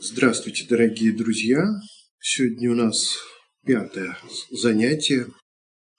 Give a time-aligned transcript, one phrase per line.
[0.00, 1.66] Здравствуйте, дорогие друзья!
[2.20, 3.18] Сегодня у нас
[3.66, 4.16] пятое
[4.48, 5.26] занятие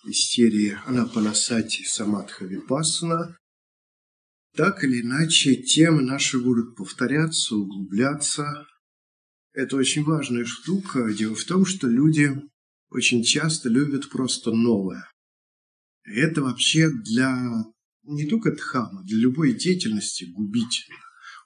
[0.05, 3.37] из серии Анапанасати Самадха Випассана.
[4.55, 8.65] Так или иначе, темы наши будут повторяться, углубляться.
[9.51, 11.13] Это очень важная штука.
[11.13, 12.31] Дело в том, что люди
[12.91, 15.11] очень часто любят просто новое.
[16.05, 17.51] И это вообще для
[18.03, 20.95] не только дхама, для любой деятельности губительно.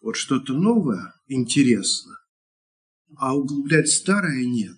[0.02, 2.14] Вот что-то новое интересно,
[3.18, 4.78] а углублять старое нет.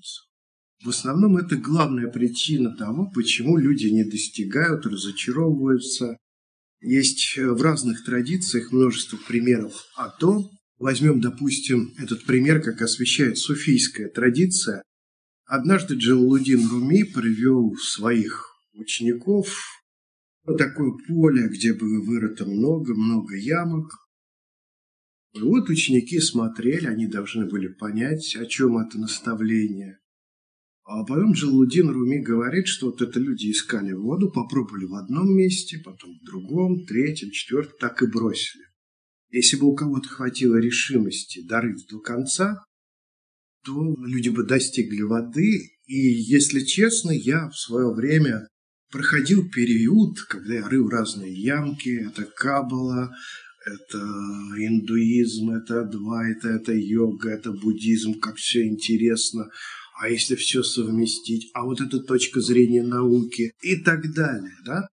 [0.84, 6.18] В основном это главная причина того, почему люди не достигают, разочаровываются.
[6.82, 14.10] Есть в разных традициях множество примеров о том, возьмем, допустим, этот пример, как освещает суфийская
[14.10, 14.84] традиция.
[15.46, 19.56] Однажды Джалалудин Руми привел своих учеников
[20.46, 24.05] на такое поле, где было вырыто много-много ямок,
[25.36, 30.00] и вот ученики смотрели, они должны были понять, о чем это наставление.
[30.86, 35.82] А потом Джалудин Руми говорит, что вот это люди искали воду, попробовали в одном месте,
[35.84, 38.64] потом в другом, третьем, четвертом, так и бросили.
[39.30, 42.64] Если бы у кого-то хватило решимости дорыть до конца,
[43.66, 45.72] то люди бы достигли воды.
[45.86, 48.48] И, если честно, я в свое время
[48.92, 53.14] проходил период, когда я рыл разные ямки, это кабала,
[53.66, 59.50] это индуизм, это адвайта, это йога, это буддизм, как все интересно.
[60.00, 64.88] А если все совместить, а вот эта точка зрения науки и так далее, да?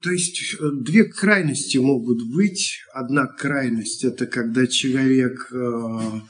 [0.00, 2.78] То есть э, две крайности могут быть.
[2.92, 6.20] Одна крайность– это когда человек э,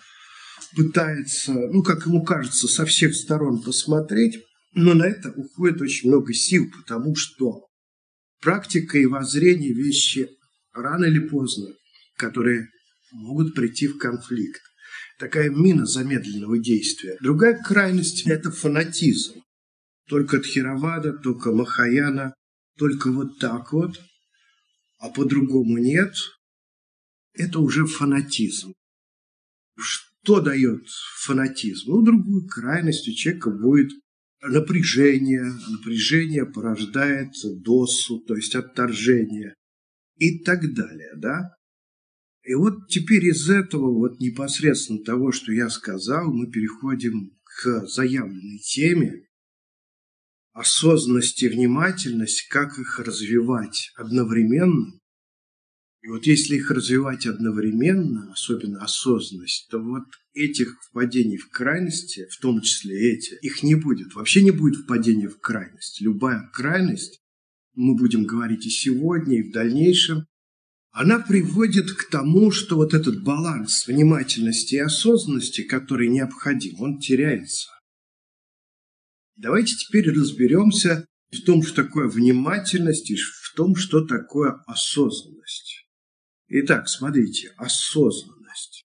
[0.75, 4.39] пытается, ну, как ему кажется, со всех сторон посмотреть,
[4.73, 7.67] но на это уходит очень много сил, потому что
[8.41, 10.38] практика и воззрение– вещи
[10.83, 11.69] рано или поздно,
[12.17, 12.69] которые
[13.13, 14.61] могут прийти в конфликт.
[15.19, 17.17] Такая мина замедленного действия.
[17.21, 19.43] Другая крайность– это фанатизм.
[20.07, 22.35] Только Тхировада, только Махаяна,
[22.79, 24.01] только вот так вот,
[24.99, 26.15] а по-другому нет.
[27.35, 28.73] Это уже фанатизм.
[29.77, 30.89] Что дает
[31.21, 31.91] фанатизм?
[31.91, 33.91] Ну, другую крайность у человека будет
[34.41, 35.45] напряжение.
[35.69, 39.55] Напряжение порождает досу, то есть отторжение
[40.19, 41.55] и так далее, да?
[42.45, 48.59] И вот теперь из этого вот непосредственно того, что я сказал, мы переходим к заявленной
[48.59, 49.29] теме
[50.53, 54.99] осознанность и внимательность, как их развивать одновременно.
[56.01, 62.41] И вот если их развивать одновременно, особенно осознанность, то вот этих впадений в крайности, в
[62.41, 64.15] том числе эти, их не будет.
[64.15, 66.01] Вообще не будет впадения в крайность.
[66.01, 67.21] Любая крайность
[67.79, 70.27] мы будем говорить и сегодня, и в дальнейшем,
[70.91, 77.69] она приводит к тому, что вот этот баланс внимательности и осознанности, который необходим, он теряется.
[79.37, 85.87] Давайте теперь разберемся в том, что такое внимательность и в том, что такое осознанность.
[86.49, 88.85] Итак, смотрите, осознанность.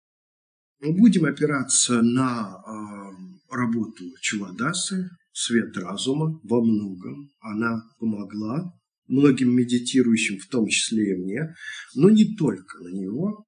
[0.81, 7.31] Мы будем опираться на э, работу Чуладасы, свет разума во многом.
[7.39, 8.71] Она помогла
[9.13, 11.55] многим медитирующим, в том числе и мне,
[11.93, 13.45] но не только на него.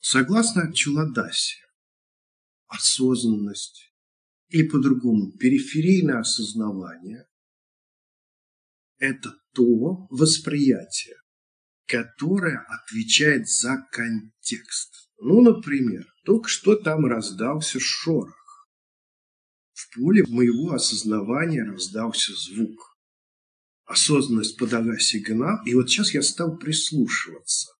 [0.00, 1.60] Согласно Чуладасе,
[2.66, 3.92] осознанность
[4.48, 7.26] или по-другому периферийное осознавание–
[8.98, 11.16] это то восприятие,
[11.86, 15.10] которое отвечает за контекст.
[15.18, 18.68] Ну, например, только что там раздался шорох.
[19.72, 22.91] В поле моего осознавания раздался звук
[23.92, 27.70] осознанность подала сигнал, и вот сейчас я стал прислушиваться.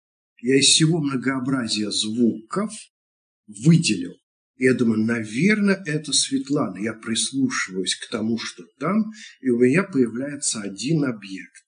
[0.41, 2.73] Я из всего многообразия звуков
[3.47, 4.15] выделил.
[4.57, 6.79] Я думаю, наверное, это Светлана.
[6.79, 11.67] Я прислушиваюсь к тому, что там, и у меня появляется один объект.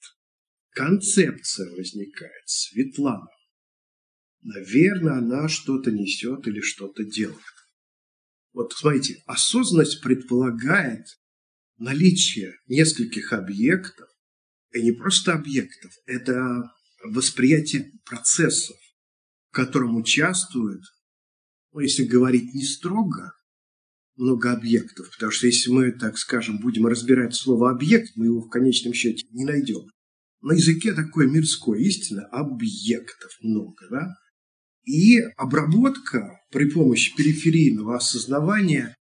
[0.71, 2.43] Концепция возникает.
[2.47, 3.29] Светлана.
[4.43, 7.41] Наверное, она что-то несет или что-то делает.
[8.53, 11.07] Вот смотрите, осознанность предполагает
[11.79, 14.14] наличие нескольких объектов, и
[14.83, 16.71] не просто объектов, это
[17.05, 18.77] восприятие процессов,
[19.51, 20.83] в котором участвуют,
[21.73, 23.33] ну, если говорить не строго,
[24.17, 28.49] много объектов, потому что если мы, так скажем, будем разбирать слово «объект», мы его в
[28.49, 29.91] конечном счете не найдем.
[30.41, 34.15] На языке такое мирское, истинно, объектов много, да?
[34.85, 38.95] И обработка при помощи периферийного осознавания,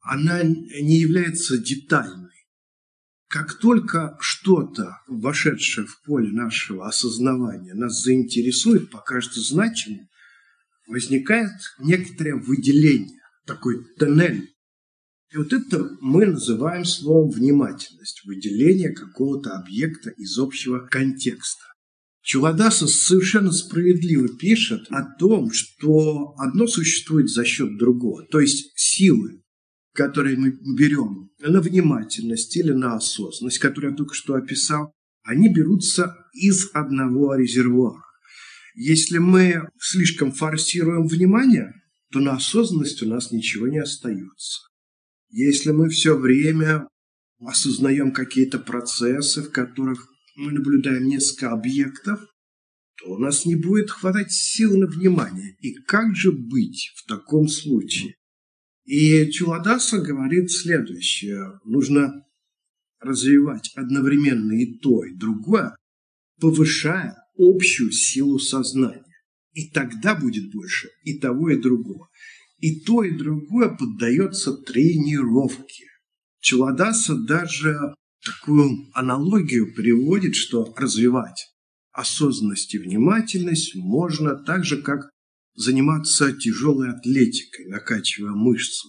[0.00, 2.29] она не является детальной.
[3.30, 10.08] Как только что-то, вошедшее в поле нашего осознавания, нас заинтересует, покажется значимым,
[10.88, 14.52] возникает некоторое выделение, такой тоннель.
[15.32, 21.66] И вот это мы называем словом внимательность, выделение какого-то объекта из общего контекста.
[22.22, 29.40] Чуладаса совершенно справедливо пишет о том, что одно существует за счет другого, то есть силы,
[29.92, 34.92] которые мы берем на внимательность или на осознанность, которую я только что описал,
[35.22, 38.02] они берутся из одного резервуара.
[38.74, 41.74] Если мы слишком форсируем внимание,
[42.12, 44.60] то на осознанность у нас ничего не остается.
[45.28, 46.88] Если мы все время
[47.40, 52.20] осознаем какие-то процессы, в которых мы наблюдаем несколько объектов,
[52.96, 55.56] то у нас не будет хватать сил на внимание.
[55.60, 58.14] И как же быть в таком случае?
[58.90, 61.60] И Чуладаса говорит следующее.
[61.64, 62.26] Нужно
[62.98, 65.76] развивать одновременно и то, и другое,
[66.40, 69.04] повышая общую силу сознания.
[69.52, 72.08] И тогда будет больше и того, и другого.
[72.58, 75.86] И то, и другое поддается тренировке.
[76.40, 77.94] Чуладаса даже
[78.24, 81.46] такую аналогию приводит, что развивать
[81.92, 85.10] осознанность и внимательность можно так же, как
[85.60, 88.88] заниматься тяжелой атлетикой, накачивая мышцу.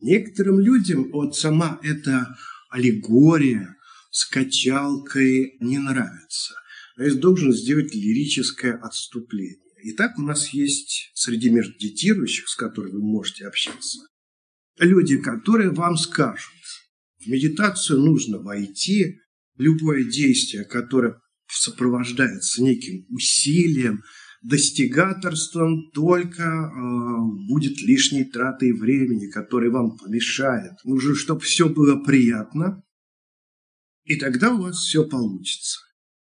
[0.00, 2.36] Некоторым людям вот сама эта
[2.70, 3.76] аллегория
[4.10, 6.54] с качалкой не нравится.
[6.96, 9.60] То есть должен сделать лирическое отступление.
[9.88, 13.98] Итак, у нас есть среди медитирующих, с которыми вы можете общаться,
[14.78, 16.50] люди, которые вам скажут,
[17.18, 19.20] в медитацию нужно войти,
[19.56, 24.02] любое действие, которое сопровождается неким усилием,
[24.48, 30.72] достигаторством только э, будет лишней тратой времени, который вам помешает.
[30.84, 32.82] Нужно, чтобы все было приятно,
[34.04, 35.80] и тогда у вас все получится.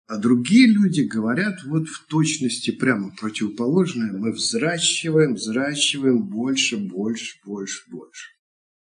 [0.05, 4.11] А другие люди говорят вот в точности прямо противоположное.
[4.11, 8.27] Мы взращиваем, взращиваем больше, больше, больше, больше.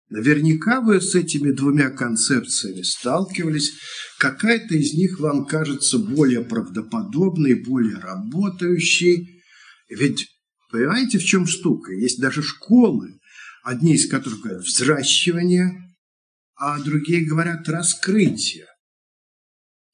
[0.10, 3.74] Наверняка вы с этими двумя концепциями сталкивались.
[4.20, 9.44] Какая-то из них вам кажется более правдоподобной, более работающей.
[9.90, 10.28] Ведь
[10.72, 11.92] понимаете, в чем штука?
[11.92, 13.20] Есть даже школы,
[13.64, 15.84] одни из которых говорят взращивание,
[16.56, 18.66] а другие говорят раскрытие.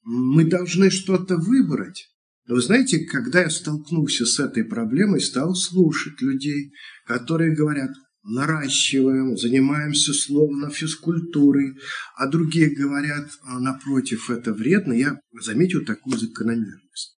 [0.02, 2.08] Мы должны что-то выбрать.
[2.46, 6.72] Но вы знаете, когда я столкнулся с этой проблемой, стал слушать людей,
[7.06, 7.90] которые говорят,
[8.24, 11.78] наращиваем, занимаемся словно физкультурой,
[12.16, 17.18] а другие говорят, «А, напротив, это вредно, я заметил такую закономерность.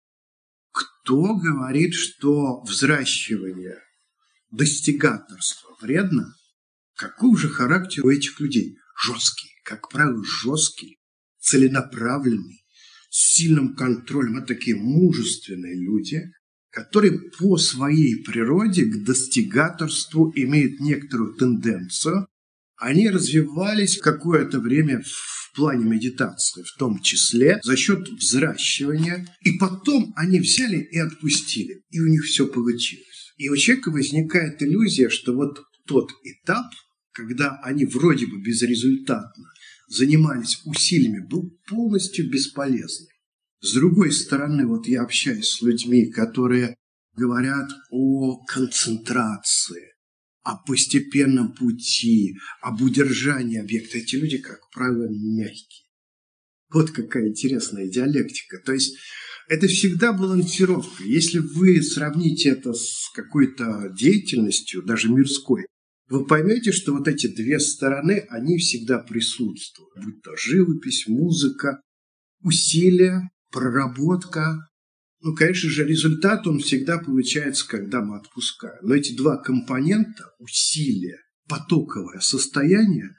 [0.73, 3.79] Кто говорит, что взращивание,
[4.51, 6.35] достигаторство вредно?
[6.97, 8.79] Какой же характер у этих людей?
[8.97, 10.99] Жесткий, как правило, жесткий,
[11.39, 12.65] целенаправленный,
[13.11, 14.39] с сильным контролем.
[14.39, 16.23] Это такие мужественные люди,
[16.75, 22.27] которые по своей природе к достигаторству имеют некоторую тенденцию,
[22.77, 30.13] они развивались какое-то время в плане медитации, в том числе за счет взращивания, и потом
[30.17, 33.33] они взяли и отпустили, и у них все получилось.
[33.37, 36.67] И у человека возникает иллюзия, что вот тот этап,
[37.13, 39.45] когда они вроде бы безрезультатно
[39.87, 43.14] занимались усилиями, был полностью бесполезным.
[43.65, 46.77] С другой стороны, вот я общаюсь с людьми, которые
[47.17, 49.95] говорят о концентрации,
[50.43, 53.97] о постепенном пути, об удержании объекта.
[53.97, 55.87] Эти люди, как правило, мягкие.
[56.75, 58.59] Вот какая интересная диалектика.
[58.67, 58.99] То есть
[59.49, 61.03] это всегда балансировка.
[61.03, 65.65] Если вы сравните это с какой-то деятельностью, даже мирской,
[66.11, 70.05] вы поймете, что вот эти две стороны, они всегда присутствуют.
[70.05, 71.81] Будь то живопись, музыка,
[72.43, 74.69] усилия, проработка.
[75.21, 78.79] Ну, конечно же, результат он всегда получается, когда мы отпускаем.
[78.83, 81.19] Но эти два компонента, усилия,
[81.49, 83.11] потоковое состояние,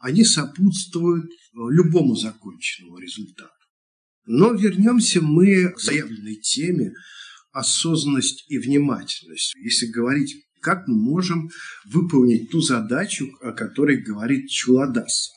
[0.00, 3.50] они сопутствуют любому законченному результату.
[4.26, 6.92] Но вернемся мы к заявленной теме
[7.52, 9.54] осознанность и внимательность.
[9.56, 11.50] Если говорить, как мы можем
[11.84, 15.30] выполнить ту задачу, о которой говорит Чуладаса.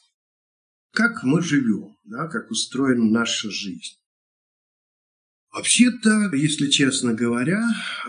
[0.93, 3.97] Как мы живем, да, как устроена наша жизнь.
[5.57, 7.59] Вообще-то, если честно говоря,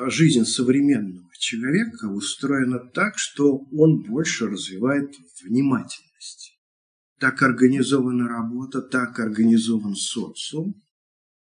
[0.09, 6.59] жизнь современного человека устроена так, что он больше развивает внимательность.
[7.19, 10.75] Так организована работа, так организован социум.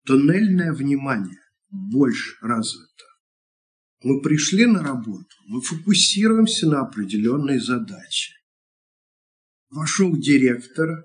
[0.05, 3.03] Туннельное внимание больше развито.
[4.01, 8.35] Мы пришли на работу, мы фокусируемся на определенной задаче.
[9.69, 11.03] Вошел директор,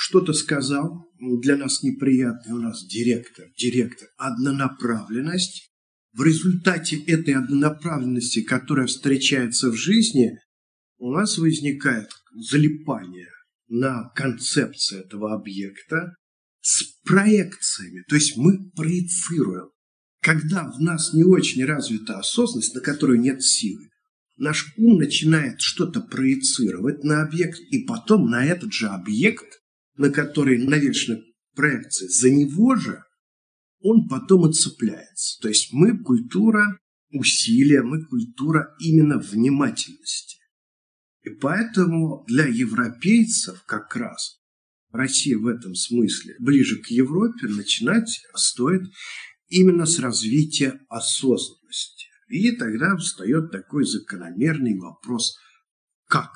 [0.00, 5.72] что-то сказал, для нас неприятный у нас директор, директор, однонаправленность,
[6.12, 10.38] в результате этой однонаправленности, которая встречается в жизни,
[10.98, 13.30] у нас возникает залипание
[13.66, 16.14] на концепции этого объекта
[16.60, 18.04] с проекциями.
[18.08, 19.70] То есть мы проецируем.
[20.20, 23.88] Когда в нас не очень развита осознанность, на которую нет силы,
[24.36, 29.58] наш ум начинает что-то проецировать на объект, и потом на этот же объект,
[29.98, 31.18] на который навешена
[31.54, 33.02] проекция, за него же
[33.80, 35.40] он потом и цепляется.
[35.40, 36.78] То есть мы культура
[37.10, 40.38] усилия, мы культура именно внимательности.
[41.22, 44.40] И поэтому для европейцев как раз
[44.90, 48.82] Россия в этом смысле ближе к Европе начинать стоит
[49.48, 52.06] именно с развития осознанности.
[52.28, 55.36] И тогда встает такой закономерный вопрос,
[56.06, 56.30] как?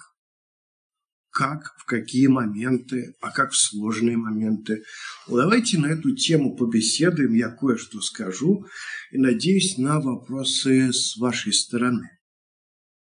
[1.32, 4.82] Как, в какие моменты, а как в сложные моменты.
[5.26, 8.66] Давайте на эту тему побеседуем, я кое-что скажу,
[9.12, 12.10] и надеюсь на вопросы с вашей стороны.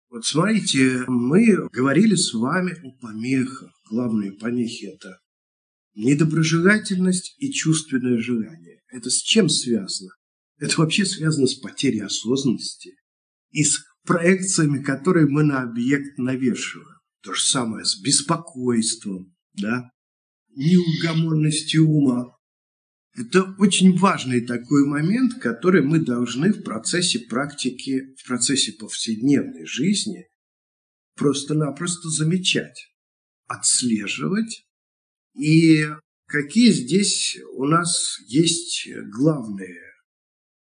[0.09, 3.69] Вот смотрите, мы говорили с вами о помехах.
[3.91, 5.19] Главные помехи– это
[5.93, 8.81] недоброжелательность и чувственное желание.
[8.89, 10.11] Это с чем связано?
[10.57, 12.95] Это вообще связано с потерей осознанности
[13.51, 16.94] и с проекциями, которые мы на объект навешиваем.
[17.25, 19.89] То же самое с беспокойством, да,
[20.55, 22.37] неугомонностью ума.
[23.17, 30.27] Это очень важный такой момент, который мы должны в процессе практики, в процессе повседневной жизни
[31.15, 32.93] просто-напросто замечать,
[33.47, 34.67] отслеживать.
[35.33, 35.83] И
[36.27, 39.81] какие здесь у нас есть главные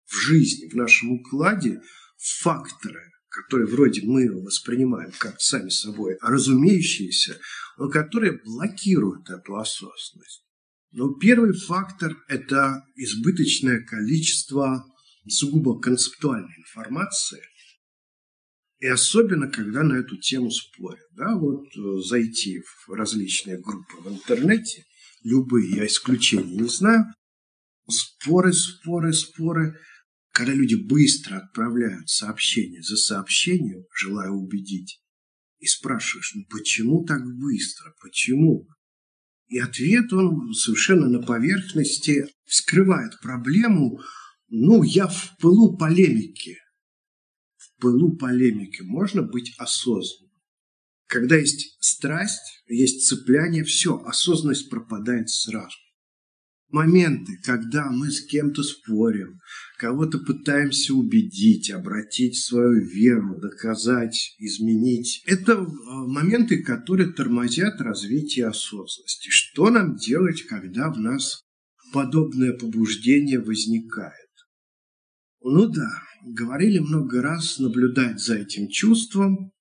[0.07, 1.81] в жизни, в нашем укладе
[2.17, 7.39] факторы, которые вроде мы воспринимаем как сами собой разумеющиеся,
[7.77, 10.45] но которые блокируют эту осознанность.
[10.93, 14.85] Но первый фактор– это избыточное количество
[15.29, 17.43] сугубо концептуальной информации,
[18.79, 21.07] и особенно, когда на эту тему спорят.
[21.13, 24.85] Да, вот э, зайти в различные группы в интернете,
[25.23, 27.07] любые, я исключения не знаю,
[27.89, 29.79] споры, споры, споры–
[30.35, 35.01] когда люди быстро отправляют сообщение за сообщением, желая убедить,
[35.61, 38.67] и спрашиваешь, ну почему так быстро, почему?
[39.47, 44.01] И ответ он совершенно на поверхности скрывает проблему,
[44.49, 46.59] ну, я в пылу полемики.
[47.57, 50.35] В пылу полемики можно быть осознанным.
[51.07, 55.77] Когда есть страсть, есть цепляние, все, осознанность пропадает сразу
[56.75, 59.39] моменты, когда мы с кем-то спорим,
[59.79, 65.23] кого-то пытаемся убедить, обратить свою веру, доказать, изменить.
[65.25, 69.29] Это э, моменты, которые тормозят развитие осознанности.
[69.31, 71.45] Что нам делать, когда в нас
[71.93, 74.13] подобное побуждение возникает?
[75.43, 75.91] Ну да,
[76.25, 79.53] говорили много раз наблюдать за этим чувством,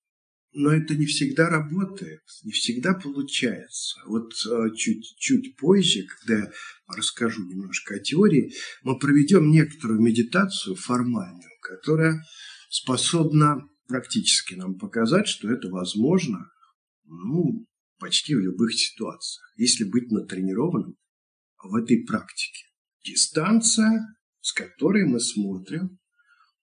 [0.54, 4.00] но это не всегда работает, не всегда получается.
[4.06, 4.32] Вот
[4.76, 6.52] чуть-чуть э, позже, когда я
[6.86, 12.22] расскажу немножко о теории, мы проведем некоторую медитацию формальную, которая
[12.70, 16.50] способна практически нам показать, что это возможно
[17.04, 17.66] ну,
[17.98, 20.96] почти в любых ситуациях, если быть натренированным
[21.62, 22.64] в этой практике.
[23.04, 25.98] Дистанция, с которой мы смотрим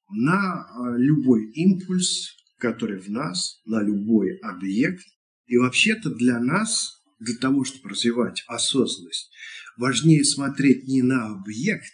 [0.10, 5.03] на э, любой импульс, который в нас, на любой объект.
[5.48, 9.32] И вообще-то для нас, для того, чтобы развивать осознанность,
[9.75, 11.94] важнее смотреть не на объект,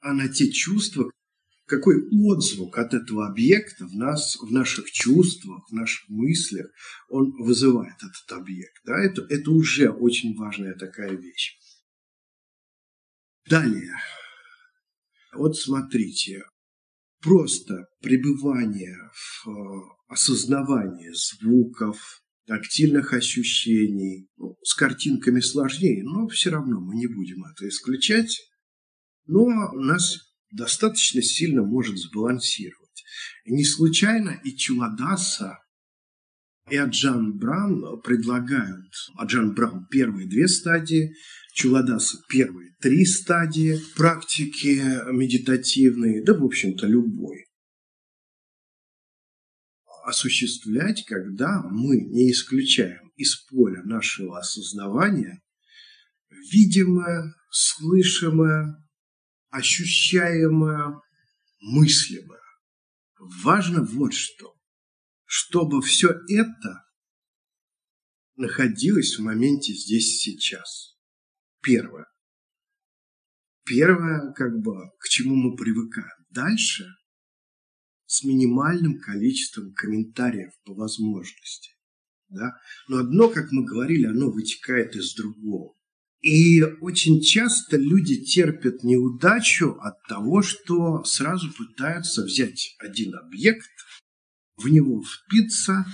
[0.00, 1.10] а на те чувства,
[1.66, 6.66] какой отзвук от этого объекта в нас, в наших чувствах, в наших мыслях
[7.08, 8.80] он вызывает этот объект.
[8.84, 9.02] Да?
[9.02, 11.58] Это, это уже очень важная такая вещь.
[13.48, 13.94] Далее.
[15.32, 16.44] Вот смотрите,
[17.24, 19.52] просто пребывание в э,
[20.08, 24.28] осознавание звуков, тактильных ощущений.
[24.36, 28.38] Ну, с картинками сложнее, но все равно мы не будем это исключать.
[29.26, 30.18] Но нас
[30.50, 33.04] достаточно сильно может сбалансировать.
[33.44, 35.58] И не случайно и Чуладаса,
[36.70, 41.14] и Аджан Брам предлагают, Аджан Брам первые две стадии,
[41.54, 44.82] Чуладаса первые три стадии практики
[45.12, 47.46] медитативной, да, в общем-то, любой
[50.04, 55.42] осуществлять, когда мы не исключаем из поля нашего осознавания
[56.52, 58.76] видимое, слышимое,
[59.50, 61.00] ощущаемое,
[61.60, 62.42] мыслимое.
[63.42, 64.54] Важно вот что,
[65.24, 66.84] чтобы все это
[68.34, 70.93] находилось в моменте здесь сейчас.
[71.64, 72.06] Первое.
[73.64, 76.26] Первое, как бы, к чему мы привыкаем.
[76.30, 76.84] Дальше
[78.06, 81.70] с минимальным количеством комментариев по возможности.
[82.28, 82.52] Да?
[82.88, 85.74] Но одно, как мы говорили, оно вытекает из другого.
[86.20, 93.68] И очень часто люди терпят неудачу от того, что сразу пытаются взять один объект,
[94.56, 95.84] в него впиться,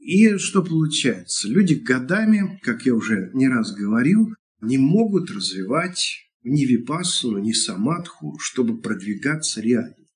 [0.00, 1.48] и что получается?
[1.48, 4.34] Люди годами, как я уже не раз говорил,
[4.66, 10.06] не могут развивать ни випассану, ни самадху, чтобы продвигаться реально.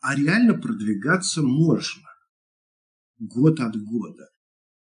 [0.00, 2.08] А реально продвигаться можно
[3.18, 4.28] год от года.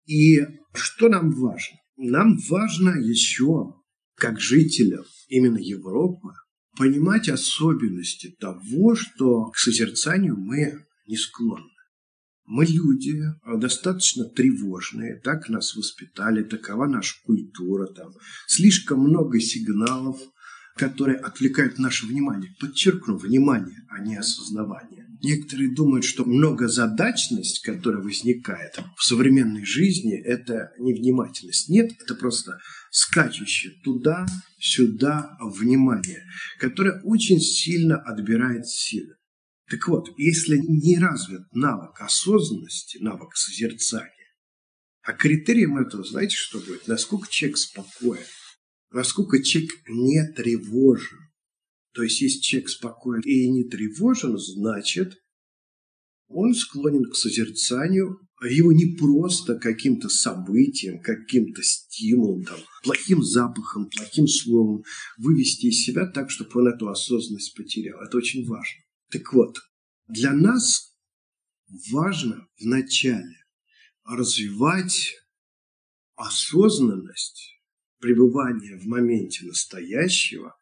[0.06, 0.40] И
[0.74, 1.78] что нам важно?
[1.96, 3.74] Нам важно еще,
[4.14, 6.28] как жителям именно Европы,
[6.76, 11.75] понимать особенности того, что к созерцанию мы не склонны.
[12.46, 13.20] Мы люди
[13.58, 18.12] достаточно тревожные, так нас воспитали, такова наша культура, там
[18.46, 20.18] слишком много сигналов,
[20.76, 22.54] которые отвлекают наше внимание.
[22.60, 25.06] Подчеркну, внимание, а не осознавание.
[25.22, 31.70] Некоторые думают, что многозадачность, которая возникает в современной жизни, это невнимательность.
[31.70, 32.60] Нет, это просто
[32.90, 36.22] скачущее туда-сюда внимание,
[36.60, 39.16] которое очень сильно отбирает силы.
[39.68, 44.12] Так вот, если не развит навык осознанности, навык созерцания,
[45.02, 46.86] а критерием этого, знаете, что будет?
[46.86, 48.24] Насколько человек спокоен,
[48.90, 51.18] насколько человек не тревожен,
[51.92, 55.16] то есть, если человек спокоен и не тревожен, значит,
[56.28, 63.88] он склонен к созерцанию, а его не просто каким-то событием, каким-то стимулом, там, плохим запахом,
[63.88, 64.82] плохим словом
[65.16, 67.98] вывести из себя так, чтобы он эту осознанность потерял.
[68.02, 68.85] Это очень важно.
[69.10, 69.58] Так вот,
[70.08, 70.96] для нас
[71.92, 73.36] важно вначале
[74.04, 75.14] развивать
[76.14, 77.60] осознанность
[77.98, 80.58] пребывания в моменте настоящего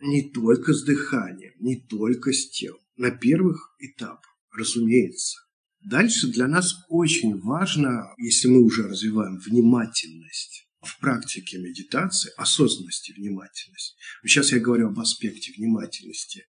[0.00, 2.80] не только с дыханием, не только с телом.
[2.96, 5.38] На первых этапах, разумеется.
[5.80, 13.96] Дальше для нас очень важно, если мы уже развиваем внимательность в практике медитации, осознанности внимательности.
[14.24, 16.46] Сейчас я говорю об аспекте внимательности.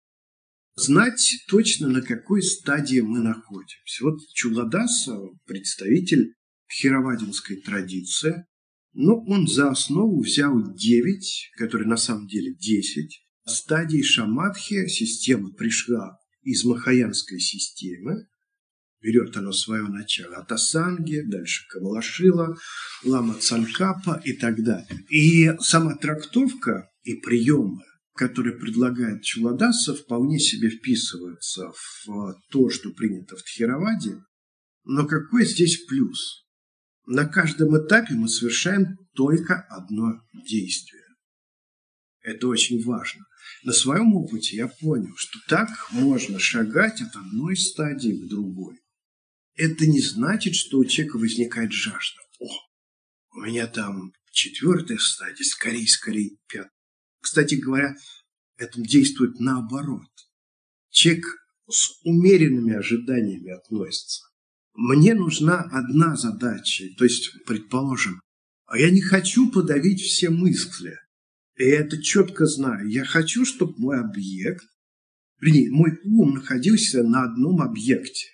[0.80, 4.02] Знать точно, на какой стадии мы находимся.
[4.06, 5.13] Вот Чуладаса,
[5.46, 6.36] представитель
[6.72, 8.46] хировадинской традиции,
[8.94, 16.18] но он за основу взял 9, которые на самом деле 10, стадий шамадхи, система пришла
[16.44, 18.30] из махаянской системы,
[19.02, 22.58] берет оно свое начало от Асанги, дальше Камалашила,
[23.04, 25.06] Лама Цанкапа и так далее.
[25.10, 27.84] И сама трактовка и приемы,
[28.19, 34.17] которые предлагает Чуладаса, вполне себе вписываются в то, что принято в Тхироваде.
[34.84, 36.45] Но какой здесь плюс?
[37.05, 41.05] На каждом этапе мы совершаем только одно действие.
[42.21, 43.23] Это очень важно.
[43.63, 48.82] На своем опыте я понял, что так можно шагать от одной стадии к другой.
[49.55, 52.19] Это не значит, что у человека возникает жажда.
[52.39, 52.49] О,
[53.38, 56.79] у меня там четвертая стадия, скорее, скорее пятая.
[57.30, 57.96] Кстати говоря,
[58.58, 60.10] это действует наоборот.
[60.89, 61.26] Человек
[61.70, 64.24] с умеренными ожиданиями относится.
[64.74, 68.20] Мне нужна одна задача, то есть, предположим,
[68.65, 70.98] а я не хочу подавить все мысли.
[71.58, 72.89] И я это четко знаю.
[72.89, 74.65] Я хочу, чтобы мой объект,
[75.39, 78.26] вернее, мой ум находился на одном объекте.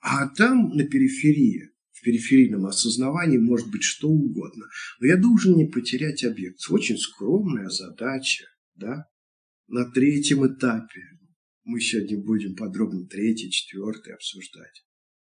[0.00, 1.70] А там, на периферии,
[2.02, 4.66] в периферийном осознавании может быть что угодно.
[5.00, 6.58] Но я должен не потерять объект.
[6.68, 9.06] Очень скромная задача, да?
[9.68, 11.00] На третьем этапе.
[11.64, 14.84] Мы сегодня будем подробно третий, четвертый обсуждать.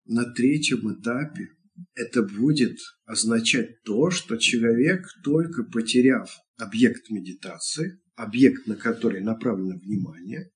[0.06, 1.48] На третьем этапе
[1.94, 10.50] это будет означать то, что человек, только потеряв объект медитации, объект, на который направлено внимание,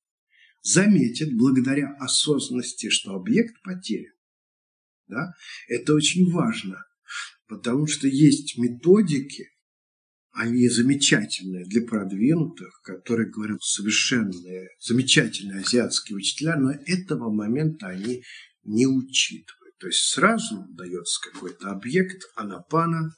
[0.62, 4.17] заметит благодаря осознанности, что объект потерян.
[5.08, 5.32] Да?
[5.68, 6.84] Это очень важно,
[7.46, 9.48] потому что есть методики,
[10.32, 18.22] они замечательные для продвинутых, которые говорят совершенные, замечательные азиатские учителя, но этого момента они
[18.62, 19.76] не учитывают.
[19.78, 23.16] То есть сразу дается какой-то объект, анапана,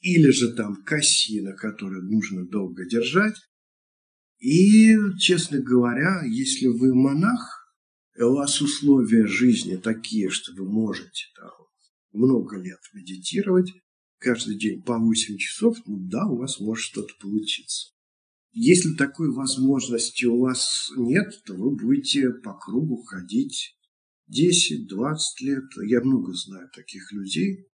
[0.00, 3.36] или же там кассина, которую нужно долго держать.
[4.38, 7.57] И, честно говоря, если вы монах,
[8.24, 11.50] у вас условия жизни такие, что вы можете там,
[12.12, 13.72] много лет медитировать,
[14.18, 17.92] каждый день по 8 часов, ну да, у вас может что-то получиться.
[18.52, 23.76] Если такой возможности у вас нет, то вы будете по кругу ходить
[24.30, 25.64] 10-20 лет.
[25.86, 27.66] Я много знаю таких людей.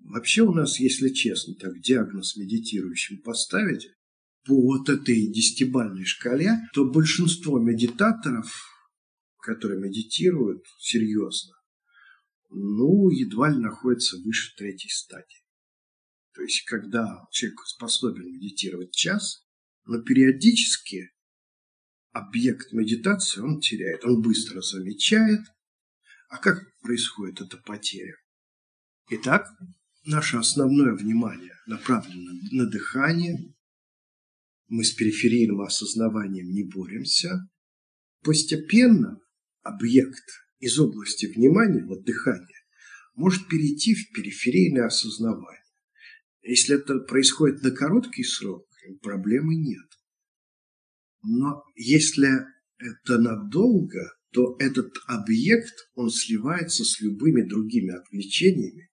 [0.00, 3.88] Вообще у нас, если честно, так диагноз медитирующим поставить,
[4.44, 8.71] по вот этой десятибальной шкале, то большинство медитаторов
[9.42, 11.54] которые медитируют серьезно,
[12.50, 15.42] ну, едва ли находятся выше третьей стадии.
[16.34, 19.44] То есть, когда человек способен медитировать час,
[19.84, 21.10] но периодически
[22.12, 25.40] объект медитации он теряет, он быстро замечает.
[26.28, 28.14] А как происходит эта потеря?
[29.10, 29.46] Итак,
[30.04, 33.54] наше основное внимание направлено на дыхание.
[34.68, 37.50] Мы с периферийным осознаванием не боремся.
[38.22, 39.18] Постепенно
[39.62, 40.24] объект
[40.58, 42.60] из области внимания, вот дыхание,
[43.14, 45.62] может перейти в периферийное осознавание.
[46.42, 48.66] Если это происходит на короткий срок,
[49.00, 49.86] проблемы нет.
[51.22, 52.30] Но если
[52.78, 58.90] это надолго, то этот объект, он сливается с любыми другими отвлечениями,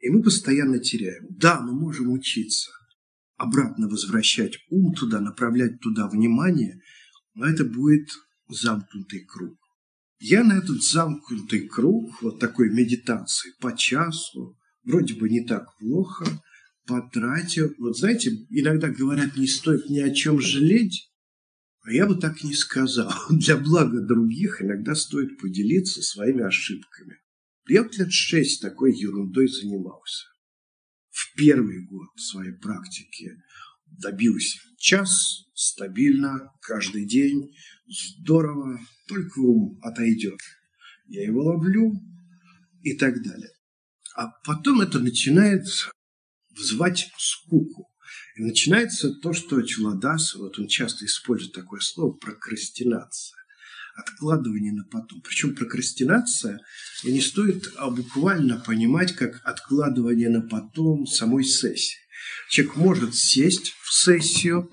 [0.00, 1.26] и мы постоянно теряем.
[1.30, 2.70] Да, мы можем учиться
[3.36, 6.80] обратно возвращать ум туда, направлять туда внимание,
[7.34, 8.08] но это будет
[8.48, 9.58] замкнутый круг.
[10.18, 16.24] Я на этот замкнутый круг, вот такой медитации по часу, вроде бы не так плохо,
[16.86, 17.74] потратил.
[17.78, 21.10] Вот знаете, иногда говорят, не стоит ни о чем жалеть,
[21.82, 23.12] а я бы так не сказал.
[23.30, 27.18] Для блага других иногда стоит поделиться своими ошибками.
[27.68, 30.26] Я вот лет шесть такой ерундой занимался.
[31.10, 33.32] В первый год своей практики
[33.86, 37.52] добился час, стабильно, каждый день,
[37.88, 40.38] здорово, только ум отойдет.
[41.08, 42.00] Я его ловлю
[42.82, 43.50] и так далее.
[44.14, 45.66] А потом это начинает
[46.50, 47.88] взвать скуку.
[48.36, 53.36] И начинается то, что Челадас, вот он часто использует такое слово, прокрастинация
[53.96, 55.20] откладывание на потом.
[55.22, 56.60] Причем прокрастинация
[57.02, 62.05] не стоит а буквально понимать как откладывание на потом самой сессии.
[62.48, 64.70] Человек может сесть в сессию,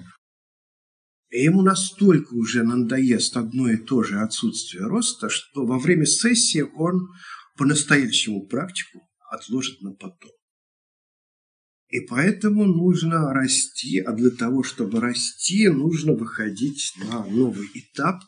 [1.30, 6.62] и ему настолько уже надоест одно и то же отсутствие роста, что во время сессии
[6.76, 7.10] он
[7.58, 10.32] по-настоящему практику отложит на потом.
[11.94, 18.22] И поэтому нужно расти, а для того, чтобы расти, нужно выходить на новый этап.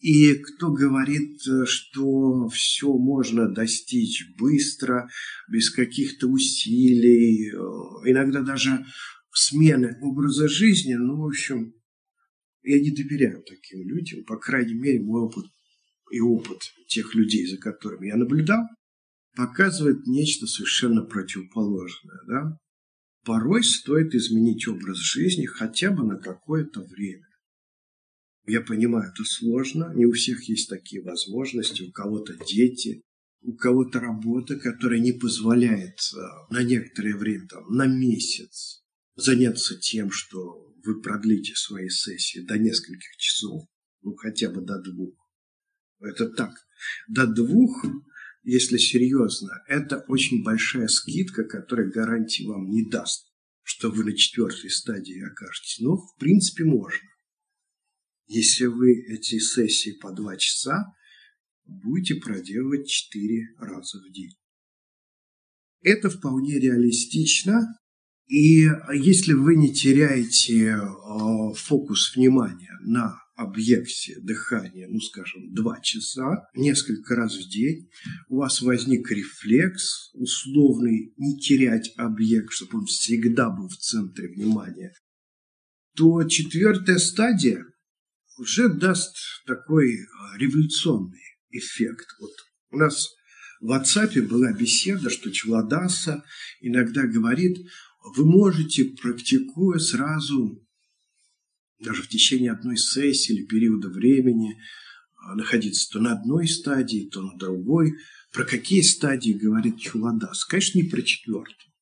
[0.00, 5.08] И кто говорит, что все можно достичь быстро,
[5.48, 7.50] без каких-то усилий,
[8.04, 8.84] иногда даже
[9.32, 11.74] смены образа жизни, ну, в общем,
[12.62, 15.46] я не доверяю таким людям, по крайней мере, мой опыт
[16.12, 18.64] и опыт тех людей, за которыми я наблюдал,
[19.34, 22.20] показывает нечто совершенно противоположное.
[22.26, 22.58] Да?
[23.28, 27.27] порой стоит изменить образ жизни хотя бы на какое-то время.
[28.48, 33.02] Я понимаю, это сложно, не у всех есть такие возможности, у кого-то дети,
[33.42, 38.82] у кого-то работа, которая не позволяет а, на некоторое время, там, на месяц,
[39.16, 43.64] заняться тем, что вы продлите свои сессии до нескольких часов,
[44.02, 45.14] ну хотя бы до двух.
[46.00, 46.54] Это так.
[47.08, 47.84] До двух
[48.50, 53.30] если серьезно, это очень большая скидка, которая гарантии вам не даст,
[53.62, 55.80] что вы на четвертой стадии окажетесь.
[55.80, 56.98] Но, в принципе, можно.
[58.28, 60.84] Если вы эти сессии по два часа
[61.64, 64.34] будете проделывать четыре раза в день.
[65.82, 67.60] Это вполне реалистично.
[68.26, 76.46] И если вы не теряете э, фокус внимания на объекте дыхания, ну, скажем, два часа,
[76.54, 77.88] несколько раз в день,
[78.28, 84.92] у вас возник рефлекс условный не терять объект, чтобы он всегда был в центре внимания,
[85.96, 87.64] то четвертая стадия
[88.38, 92.06] уже даст такой а, революционный эффект.
[92.20, 92.30] Вот
[92.70, 93.08] у нас
[93.60, 96.24] в WhatsApp была беседа, что Чуладаса
[96.60, 97.58] иногда говорит,
[98.16, 100.64] вы можете, практикуя сразу
[101.80, 104.60] даже в течение одной сессии или периода времени
[105.16, 107.94] а, находиться то на одной стадии, то на другой.
[108.32, 110.44] Про какие стадии говорит Чуладас?
[110.44, 111.72] Конечно, не про четвертую.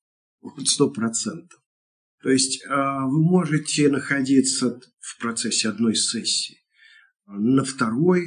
[0.41, 1.61] Вот сто процентов.
[2.23, 6.59] То есть а, вы можете находиться в процессе одной сессии
[7.27, 8.27] на второй,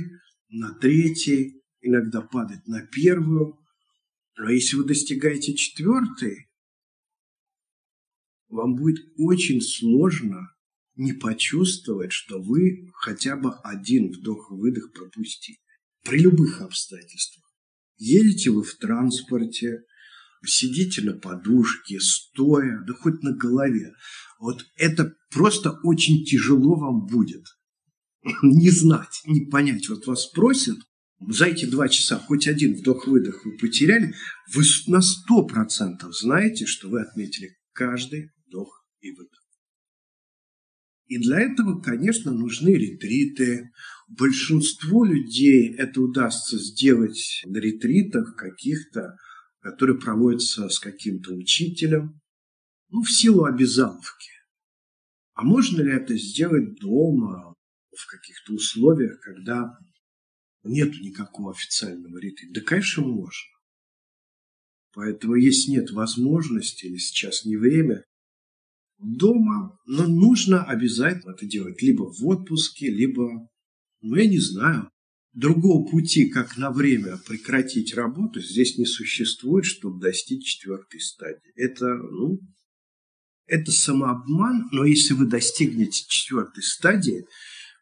[0.49, 3.57] на третьей, иногда падать на первую.
[4.37, 6.49] Но если вы достигаете четвертой,
[8.47, 10.55] вам будет очень сложно
[10.95, 15.59] не почувствовать, что вы хотя бы один вдох-выдох пропустили.
[16.03, 17.45] При любых обстоятельствах.
[17.97, 19.83] Едете вы в транспорте,
[20.45, 23.93] сидите на подушке, стоя, да хоть на голове.
[24.39, 27.45] Вот это просто очень тяжело вам будет.
[28.41, 29.87] Не знать, не понять.
[29.89, 30.77] Вот вас просят,
[31.19, 34.13] за эти два часа хоть один вдох-выдох вы потеряли,
[34.53, 39.39] вы на сто процентов знаете, что вы отметили каждый вдох и выдох.
[41.07, 43.71] И для этого, конечно, нужны ретриты,
[44.07, 49.17] большинству людей это удастся сделать на ретритах каких-то,
[49.69, 52.19] которые проводятся с каким-то учителем,
[52.89, 54.31] ну, в силу обязаловки.
[55.33, 57.53] А можно ли это сделать дома,
[57.95, 59.77] в каких-то условиях, когда
[60.63, 62.61] нет никакого официального ретрита?
[62.61, 63.49] Да, конечно, можно.
[64.93, 68.03] Поэтому, если нет возможности или сейчас не время,
[68.97, 71.81] дома, но нужно обязательно это делать.
[71.81, 73.47] Либо в отпуске, либо,
[74.01, 74.89] ну, я не знаю,
[75.39, 81.51] другого пути, как на время прекратить работу, здесь не существует, чтобы достичь четвертой стадии.
[81.55, 82.39] Это, ну,
[83.45, 87.25] это самообман, но если вы достигнете четвертой стадии,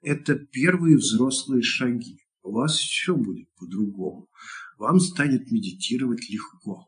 [0.01, 2.19] это первые взрослые шаги.
[2.43, 4.29] У вас еще будет по-другому.
[4.77, 6.87] Вам станет медитировать легко.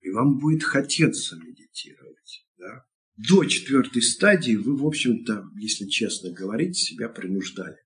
[0.00, 2.44] И вам будет хотеться медитировать.
[2.58, 2.84] Да?
[3.16, 7.78] До четвертой стадии вы, в общем-то, если честно говорить, себя принуждали.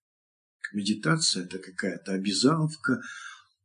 [0.72, 3.00] Медитация– это какая-то обязаловка.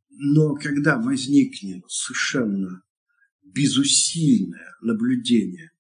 [0.10, 2.84] Но когда возникнет совершенно
[3.44, 5.72] безусильное наблюдение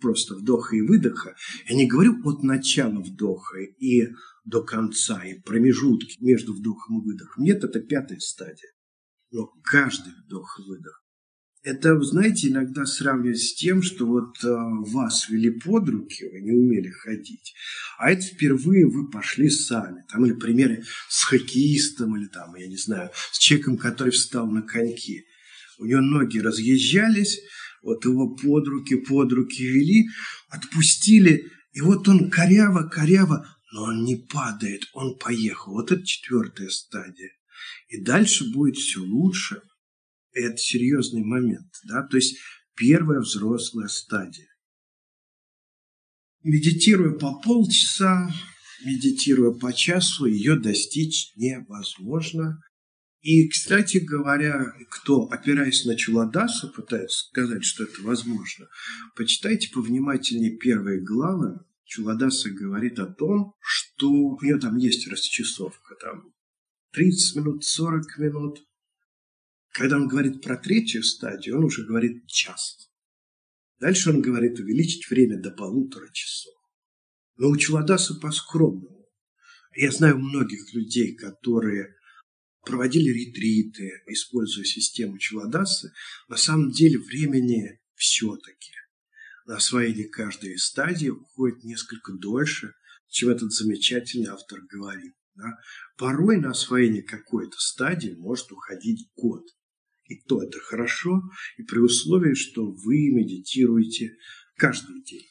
[0.00, 1.34] просто вдоха и выдоха,
[1.68, 4.08] я не говорю от начала вдоха и
[4.44, 7.44] до конца, и промежутки между вдохом и выдохом.
[7.44, 8.72] Нет, это пятая стадия.
[9.30, 11.03] Но каждый вдох и выдох
[11.64, 16.52] это, знаете, иногда сравнивать с тем, что вот э, вас вели под руки, вы не
[16.52, 17.54] умели ходить,
[17.98, 20.04] а это впервые вы пошли сами.
[20.10, 24.60] Там или примеры с хоккеистом, или там, я не знаю, с человеком, который встал на
[24.60, 25.24] коньки.
[25.78, 27.40] У него ноги разъезжались,
[27.82, 30.08] вот его под руки, под руки вели,
[30.50, 35.72] отпустили, и вот он коряво-коряво, но он не падает, он поехал.
[35.72, 37.30] Вот это четвертая стадия.
[37.88, 39.62] И дальше будет все лучше–
[40.34, 41.72] это серьезный момент.
[41.84, 42.02] Да?
[42.02, 42.38] То есть
[42.76, 44.48] первая взрослая стадия.
[46.42, 48.30] Медитируя по полчаса,
[48.84, 52.60] медитируя по часу, ее достичь невозможно.
[53.22, 58.66] И, кстати говоря, кто, опираясь на Чуладаса, пытается сказать, что это возможно,
[59.16, 61.60] почитайте повнимательнее первые главы.
[61.84, 66.34] Чуладаса говорит о том, что у нее там есть расчасовка, там
[66.92, 68.58] 30 минут, 40 минут,
[69.74, 72.88] когда он говорит про третью стадию, он уже говорит час.
[73.80, 76.54] Дальше он говорит увеличить время до полутора часов.
[77.36, 79.10] Но у Чуладаса по-скромному.
[79.74, 81.96] Я знаю многих людей, которые
[82.64, 85.92] проводили ретриты, используя систему Чуладаса.
[86.28, 88.70] На самом деле времени все-таки
[89.44, 92.74] на освоение каждой стадии уходит несколько дольше,
[93.08, 95.14] чем этот замечательный автор говорит.
[95.34, 95.58] Да?
[95.96, 99.44] Порой на освоение какой-то стадии может уходить год.
[100.06, 101.22] И то это хорошо,
[101.56, 104.16] и при условии, что вы медитируете
[104.56, 105.26] каждый день.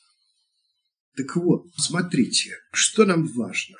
[1.15, 3.77] Так вот, смотрите, что нам важно.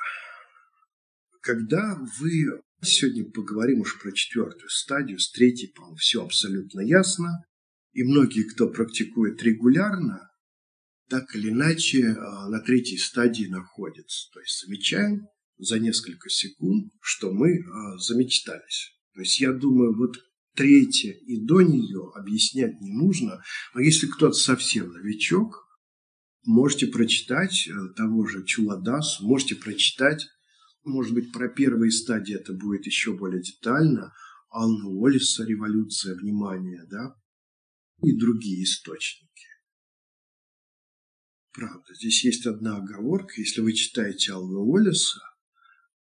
[1.42, 2.62] Когда вы...
[2.86, 7.46] Сегодня поговорим уж про четвертую стадию, с третьей, по-моему, все абсолютно ясно.
[7.94, 10.30] И многие, кто практикует регулярно,
[11.10, 14.30] так или иначе а, на третьей стадии находятся.
[14.34, 15.28] То есть замечаем
[15.58, 18.92] за несколько секунд, что мы а, замечтались.
[19.14, 20.18] То есть я думаю, вот
[20.56, 23.42] третья и до нее объяснять не нужно.
[23.74, 25.64] Но если кто-то совсем новичок,
[26.46, 30.28] можете прочитать э, того же Чуладасу, можете прочитать,
[30.84, 34.14] может быть, про первые стадии это будет еще более детально,
[34.50, 37.16] Ална Уоллиса «Революция внимания», да,
[38.04, 39.48] и другие источники.
[41.54, 43.34] Правда, здесь есть одна оговорка.
[43.38, 45.22] Если вы читаете Ална Уоллиса,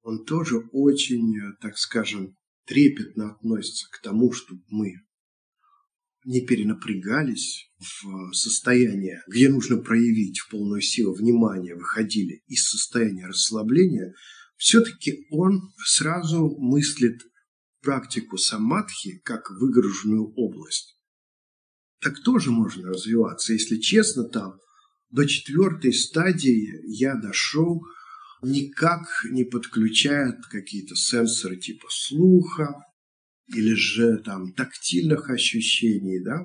[0.03, 4.95] он тоже очень, э, так скажем, трепетно относится к тому, чтобы мы
[6.25, 14.13] не перенапрягались в состояние, где нужно проявить в полную силу внимания, выходили из состояния расслабления,
[14.57, 17.23] все-таки он сразу мыслит
[17.81, 20.99] практику самадхи как выгруженную область.
[22.01, 23.53] Так тоже можно развиваться.
[23.53, 24.59] Если честно, там
[25.11, 27.81] до четвертой стадии я дошел
[28.43, 32.85] никак не подключает какие-то сенсоры типа слуха
[33.47, 36.45] или же там тактильных ощущений, да.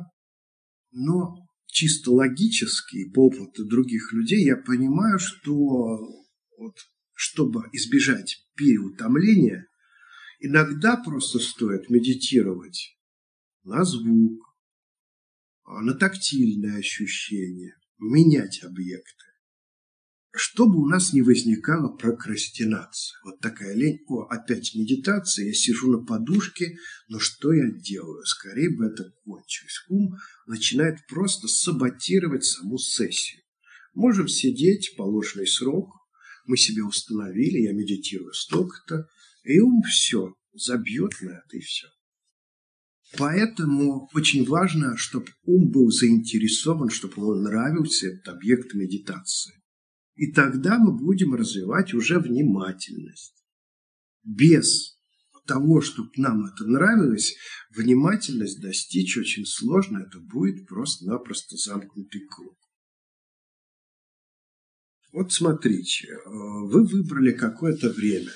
[0.91, 5.54] Но чисто логически, по опыту других людей, я понимаю, что
[6.58, 6.75] вот,
[7.13, 9.67] чтобы избежать переутомления,
[10.39, 12.97] иногда просто стоит медитировать
[13.63, 14.41] на звук,
[15.65, 19.31] на тактильные ощущения, менять объекты
[20.34, 23.17] чтобы у нас не возникала прокрастинация.
[23.26, 24.00] Вот такая лень.
[24.08, 26.78] О, опять медитация, я сижу на подушке,
[27.10, 28.24] но что я делаю?
[28.26, 29.84] Скорее бы это кончилось.
[29.89, 30.15] Ум
[30.48, 33.41] начинает просто саботировать саму сессию.
[33.94, 35.89] Можем сидеть положенный срок,
[36.46, 39.08] мы себе установили, я медитирую столько-то,
[39.44, 41.88] и ум все забьет на это и все.
[43.17, 49.61] Поэтому очень важно, чтобы ум был заинтересован, чтобы ему нравился этот объект медитации.
[50.15, 53.43] И тогда мы будем развивать уже внимательность.
[54.24, 54.97] Без
[55.45, 57.36] того, чтобы нам это нравилось,
[57.76, 60.00] внимательность достичь очень сложно.
[60.00, 62.58] Это будет просто-напросто замкнутый круг.
[65.12, 68.32] Вот смотрите, э, вы выбрали какое-то время.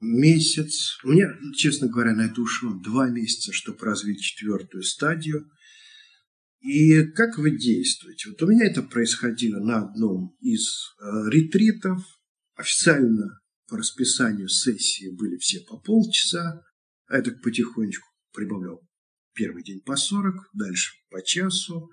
[0.00, 0.98] Месяц.
[1.04, 5.50] У меня, честно говоря, на это ушло два месяца, чтобы развить четвертую стадию.
[6.64, 8.30] И как вы действуете?
[8.30, 12.02] Вот у меня это происходило на одном из э, ретритов.
[12.54, 16.62] Официально по расписанию сессии были все по полчаса,
[17.06, 18.80] а я так потихонечку прибавлял.
[19.34, 21.90] Первый день по 40, дальше по часу.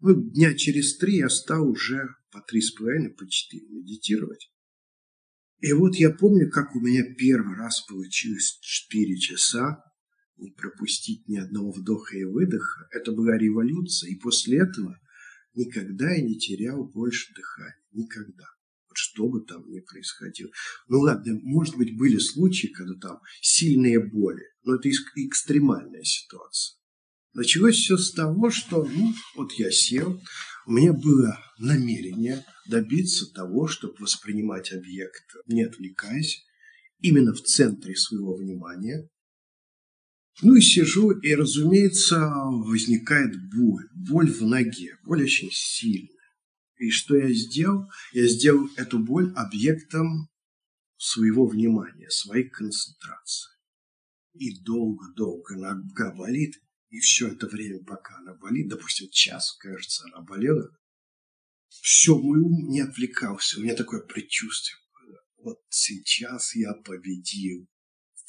[0.00, 4.50] Ну, дня через три я стал уже по три с половиной, по четыре медитировать.
[5.60, 9.84] И вот я помню, как у меня первый раз получилось четыре часа
[10.36, 12.88] не пропустить ни одного вдоха и выдоха.
[12.90, 14.98] Это была революция, и после этого
[15.54, 17.82] никогда я не терял больше дыхания.
[17.92, 18.44] Никогда.
[18.88, 20.50] Вот что бы там ни происходило.
[20.88, 26.78] Ну ладно, может быть, были случаи, когда там сильные боли, но это экстремальная ситуация.
[27.34, 30.20] Началось все с того, что ну, вот я сел,
[30.66, 36.44] у меня было намерение добиться того, чтобы воспринимать объект, не отвлекаясь,
[37.00, 39.08] именно в центре своего внимания.
[40.42, 46.10] Ну и сижу, и, разумеется, возникает боль, боль в ноге, боль очень сильная.
[46.78, 47.88] И что я сделал?
[48.12, 50.28] Я сделал эту боль объектом
[50.96, 53.52] своего внимания, своей концентрации.
[54.32, 60.22] И долго-долго нога болит, и все это время, пока она болит, допустим, час, кажется, она
[60.22, 60.68] болела,
[61.68, 63.58] все, мой ум не отвлекался.
[63.58, 64.78] У меня такое предчувствие.
[65.38, 67.68] Вот сейчас я победил.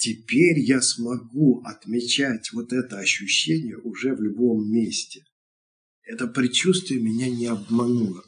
[0.06, 5.24] Теперь я смогу отмечать вот это ощущение уже в любом месте.
[6.04, 8.24] Это предчувствие меня не обмануло.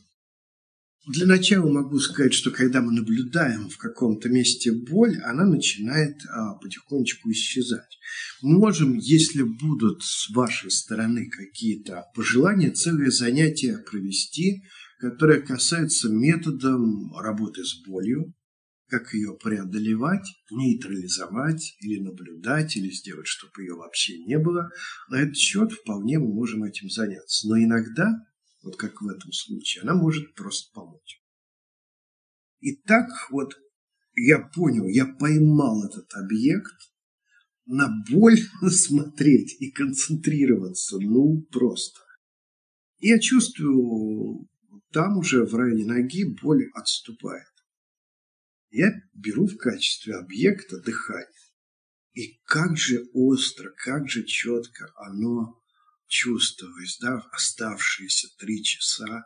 [1.05, 6.55] Для начала могу сказать, что когда мы наблюдаем в каком-то месте боль, она начинает а,
[6.55, 7.99] потихонечку исчезать.
[8.41, 14.63] Можем, если будут с вашей стороны какие-то пожелания, целое занятие провести,
[14.97, 18.33] которое касается методом работы с болью,
[18.88, 24.69] как ее преодолевать, нейтрализовать или наблюдать, или сделать, чтобы ее вообще не было.
[25.10, 27.47] На этот счет вполне мы можем этим заняться.
[27.47, 28.26] Но иногда
[28.67, 31.21] вот как в этом случае, она может просто помочь.
[32.60, 33.54] И так вот
[34.15, 36.76] я понял, я поймал этот объект,
[37.65, 42.00] на боль смотреть и концентрироваться, ну, просто.
[43.00, 44.50] Я чувствую,
[44.91, 47.45] там уже в районе ноги боль отступает.
[48.77, 51.31] Я беру в качестве объекта дыхание.
[52.13, 55.59] И как же остро, как же четко оно
[56.05, 59.23] чувствовать, да, оставшиеся три часа,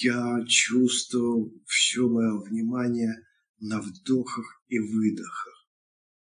[0.00, 3.16] я чувствовал все мое внимание
[3.58, 5.68] на вдохах и выдохах.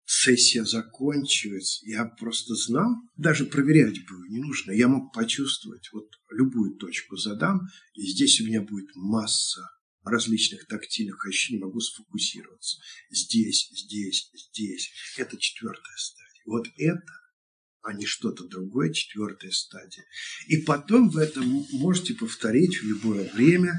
[0.03, 6.75] Сессия закончилась, я просто знал, даже проверять было не нужно, я мог почувствовать, вот любую
[6.77, 9.61] точку задам, и здесь у меня будет масса
[10.09, 12.77] различных тактильных ощущений, могу сфокусироваться.
[13.09, 14.91] Здесь, здесь, здесь.
[15.17, 16.43] Это четвертая стадия.
[16.45, 17.19] Вот это
[17.81, 20.03] а не что-то другое, четвертая стадия.
[20.47, 23.73] И потом в этом можете повторить в любое время.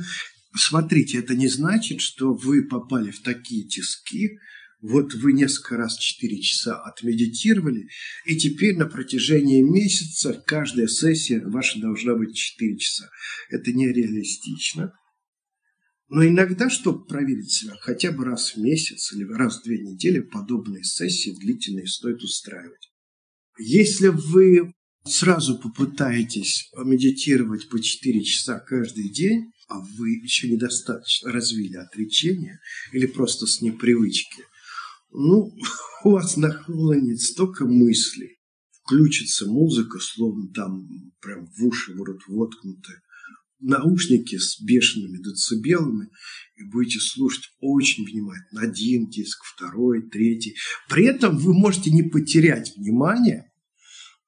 [0.55, 4.39] Смотрите, это не значит, что вы попали в такие тиски,
[4.81, 7.89] вот вы несколько раз 4 часа отмедитировали,
[8.25, 13.11] и теперь на протяжении месяца каждая сессия ваша должна быть 4 часа.
[13.51, 14.95] Это нереалистично.
[16.11, 20.19] Но иногда, чтобы проверить себя, хотя бы раз в месяц или раз в две недели
[20.19, 22.91] подобные сессии длительные стоит устраивать.
[23.61, 31.77] Если вы сразу попытаетесь медитировать по 4 часа каждый день, а вы еще недостаточно развили
[31.77, 32.59] отречение
[32.93, 34.43] или просто с непривычки,
[35.13, 35.55] ну,
[36.05, 38.41] у вас нахлынет столько мыслей,
[38.83, 40.89] включится музыка, словно там
[41.21, 42.95] прям в уши будут воткнуты
[43.61, 46.09] наушники с бешеными децибелами,
[46.57, 48.63] и будете слушать очень внимательно.
[48.63, 50.57] Один диск, второй, третий.
[50.89, 53.51] При этом вы можете не потерять внимание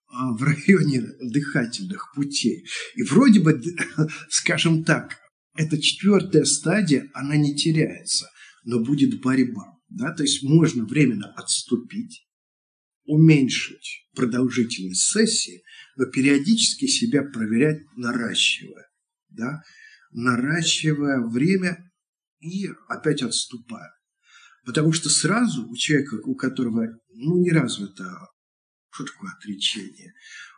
[0.07, 2.66] а, в районе дыхательных путей.
[2.95, 3.61] И вроде бы,
[4.30, 5.18] скажем так,
[5.55, 8.28] эта четвертая стадия, она не теряется,
[8.64, 9.78] но будет борьба.
[9.89, 10.12] Да?
[10.12, 12.26] То есть можно временно отступить,
[13.05, 15.62] уменьшить продолжительность сессии,
[15.97, 18.91] но периодически себя проверять, наращивая.
[19.35, 19.62] Да?
[20.11, 21.91] Наращивая время
[22.41, 23.91] и опять отступаю.
[24.64, 28.28] Потому что сразу у человека, у которого ну, не развито
[28.93, 30.12] что такое отречение?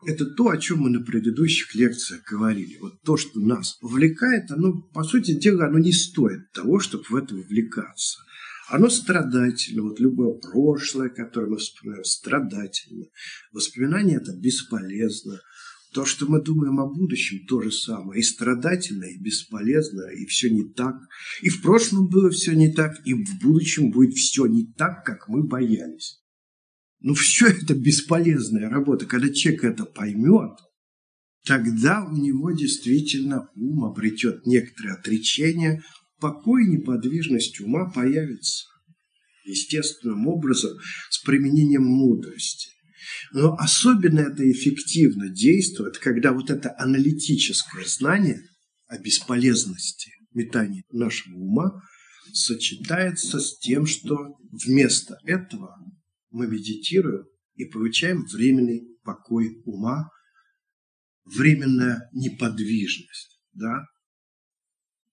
[0.07, 2.79] Это то, о чем мы на предыдущих лекциях говорили.
[2.81, 7.14] Вот то, что нас увлекает, оно, по сути дела, оно не стоит того, чтобы в
[7.14, 8.18] это вовлекаться.
[8.68, 9.83] Оно страдательно.
[9.83, 13.07] Вот любое прошлое, которое мы вспоминаем, страдательно.
[13.53, 15.41] Воспоминания– это бесполезно.
[15.95, 18.20] То, что мы думаем о будущем, то же самое.
[18.20, 20.97] И страдательно, и бесполезно, и все не так.
[21.40, 25.28] И в прошлом было все не так, и в будущем будет все не так, как
[25.28, 26.20] мы боялись.
[26.99, 29.07] Ну, все это бесполезная работа.
[29.07, 30.59] Когда человек это поймет,
[31.47, 35.80] тогда у него действительно ум обретет некоторое отречение,
[36.18, 38.64] покой и неподвижность ума появится
[39.45, 40.72] естественным образом
[41.11, 42.74] с применением мудрости.
[43.35, 48.41] Но особенно это эффективно действует, когда вот это аналитическое знание
[48.87, 51.82] о бесполезности метания нашего ума
[52.32, 55.76] сочетается с тем, что вместо этого
[56.30, 57.24] мы медитируем
[57.57, 60.11] и получаем временный покой ума,
[61.24, 63.41] временная неподвижность.
[63.53, 63.82] Да?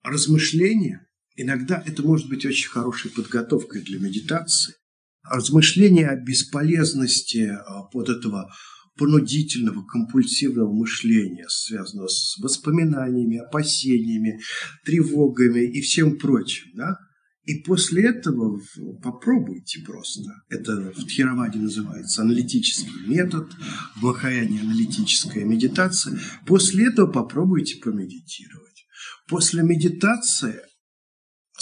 [0.04, 4.76] Размышление, иногда это может быть очень хорошей подготовкой для медитации,
[5.24, 8.50] размышления о бесполезности а, вот этого
[8.96, 14.40] понудительного, компульсивного мышления, связанного с воспоминаниями, опасениями,
[14.84, 16.70] тревогами и всем прочим.
[16.74, 16.98] Да?
[17.44, 18.60] И после этого
[19.02, 20.22] попробуйте просто.
[20.48, 23.50] Это в Тхироваде называется аналитический метод,
[23.96, 26.18] в Махаяне аналитическая медитация.
[26.46, 28.86] После этого попробуйте помедитировать.
[29.28, 30.60] После медитации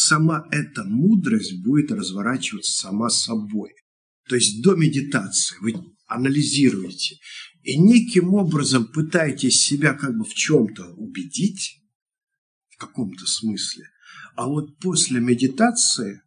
[0.00, 3.70] сама эта мудрость будет разворачиваться сама собой.
[4.28, 5.74] То есть до медитации вы
[6.06, 7.18] анализируете
[7.62, 11.80] и неким образом пытаетесь себя как бы в чем-то убедить,
[12.70, 13.84] в каком-то смысле.
[14.36, 16.22] А вот после медитации,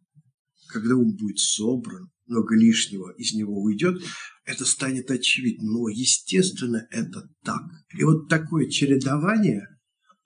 [0.68, 4.02] когда ум будет собран, много лишнего из него уйдет,
[4.44, 5.72] это станет очевидно.
[5.72, 7.62] Но, естественно, это так.
[7.98, 9.66] И вот такое чередование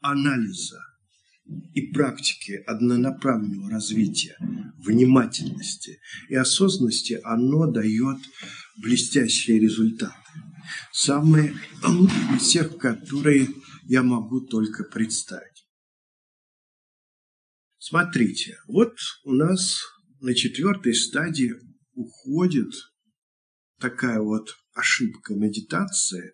[0.01, 0.81] анализа
[1.75, 4.37] и практики однонаправленного развития
[4.79, 8.19] внимательности и осознанности, оно дает
[8.83, 10.15] блестящие результаты.
[10.93, 13.49] Самые лучшие из тех, которые
[13.87, 15.67] я могу только представить.
[17.79, 18.95] Смотрите, вот
[19.25, 19.81] у нас
[20.21, 21.55] на четвертой стадии
[21.95, 22.73] уходит
[23.79, 26.33] такая вот ошибка медитации,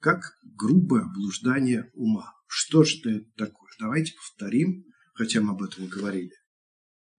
[0.00, 2.32] как грубое облуждание ума.
[2.48, 3.68] Что же это такое?
[3.78, 4.84] Давайте повторим,
[5.14, 6.32] хотя мы об этом говорили.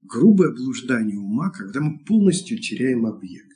[0.02, 3.48] Грубое блуждание ума, когда мы полностью теряем объект.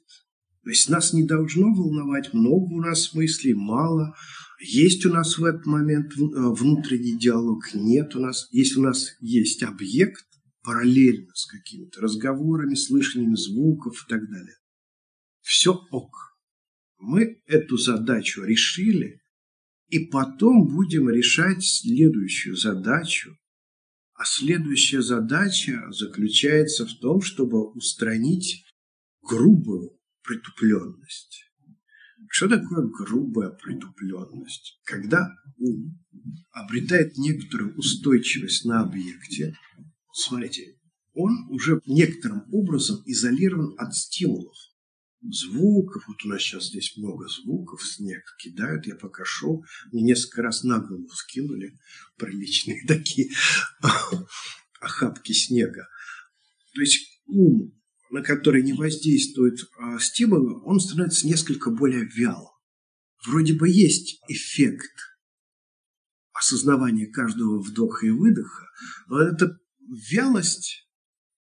[0.64, 4.16] То есть нас не должно волновать, много у нас мыслей, мало.
[4.62, 8.48] Есть у нас в этот момент э, внутренний диалог, нет у нас.
[8.52, 10.26] Если у нас есть объект,
[10.62, 14.56] параллельно с какими-то разговорами, слышанием звуков и так далее.
[15.42, 16.38] Все ок.
[16.98, 19.20] Мы эту задачу решили,
[19.90, 23.38] и потом будем решать следующую задачу.
[24.16, 28.66] А следующая задача заключается в том, чтобы устранить
[29.22, 31.46] грубую притупленность.
[32.30, 34.80] Что такое грубая притупленность?
[34.86, 36.00] Когда ум
[36.52, 39.56] обретает некоторую устойчивость на объекте,
[40.14, 40.78] смотрите,
[41.14, 44.56] он уже некоторым образом изолирован от стимулов
[45.32, 46.04] звуков.
[46.08, 48.86] Вот у нас сейчас здесь много звуков, снег кидают.
[48.86, 51.78] Я пока шел, мне несколько раз на голову скинули
[52.18, 53.32] приличные такие
[54.80, 55.88] охапки снега.
[56.74, 57.74] То есть ум,
[58.12, 62.50] на который не воздействует а, стимулы, он становится несколько более вялым.
[63.26, 64.92] Вроде бы есть эффект
[66.34, 68.66] осознавания каждого вдоха и выдоха,
[69.08, 69.58] но эта
[70.12, 70.88] вялость,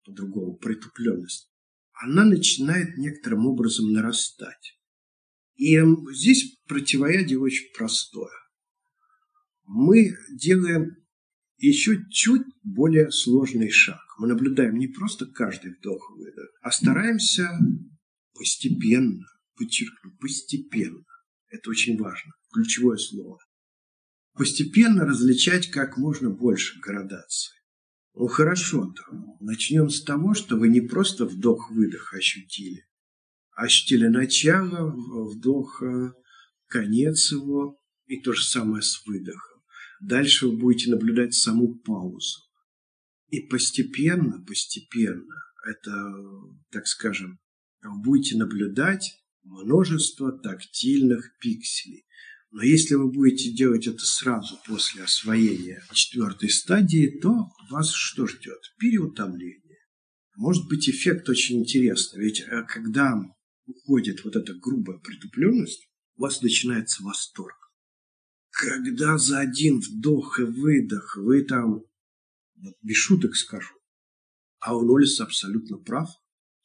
[0.04, 1.51] по-другому притупленность,
[2.02, 4.76] она начинает некоторым образом нарастать.
[5.54, 5.78] И
[6.12, 8.32] здесь противоядие очень простое.
[9.64, 10.96] Мы делаем
[11.58, 14.00] еще чуть более сложный шаг.
[14.18, 17.48] Мы наблюдаем не просто каждый вдох выдох, а стараемся
[18.34, 19.24] постепенно,
[19.54, 21.04] подчеркну, постепенно.
[21.50, 23.38] Это очень важно, ключевое слово.
[24.34, 27.54] Постепенно различать как можно больше градаций.
[28.14, 28.94] Ну хорошо,
[29.40, 32.86] начнем с того, что вы не просто вдох-выдох ощутили,
[33.52, 34.94] а ощутили начало
[35.30, 36.14] вдоха,
[36.66, 39.62] конец его и то же самое с выдохом.
[40.00, 42.40] Дальше вы будете наблюдать саму паузу.
[43.28, 45.34] И постепенно, постепенно,
[45.64, 46.12] это,
[46.70, 47.38] так скажем,
[47.82, 52.04] вы будете наблюдать множество тактильных пикселей.
[52.52, 58.60] Но если вы будете делать это сразу после освоения четвертой стадии, то вас что ждет?
[58.78, 59.78] Переутомление.
[60.36, 62.22] Может быть, эффект очень интересный.
[62.22, 63.18] Ведь э, когда
[63.64, 67.56] уходит вот эта грубая притупленность, у вас начинается восторг.
[68.50, 71.82] Когда за один вдох и выдох вы там,
[72.56, 73.74] вот без шуток скажу,
[74.60, 76.10] а Лолис абсолютно прав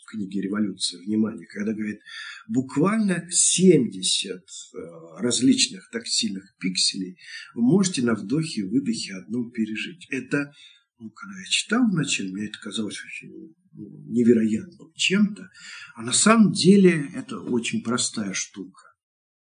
[0.08, 2.00] в книге «Революция внимания», когда говорит,
[2.48, 4.42] буквально 70 э,
[5.20, 7.18] различных тактильных пикселей
[7.56, 10.08] вы можете на вдохе и выдохе одном пережить.
[10.10, 10.54] Это
[11.00, 15.50] ну, когда я читал вначале, мне это казалось очень ну, невероятным чем-то,
[15.96, 18.82] а на самом деле это очень простая штука.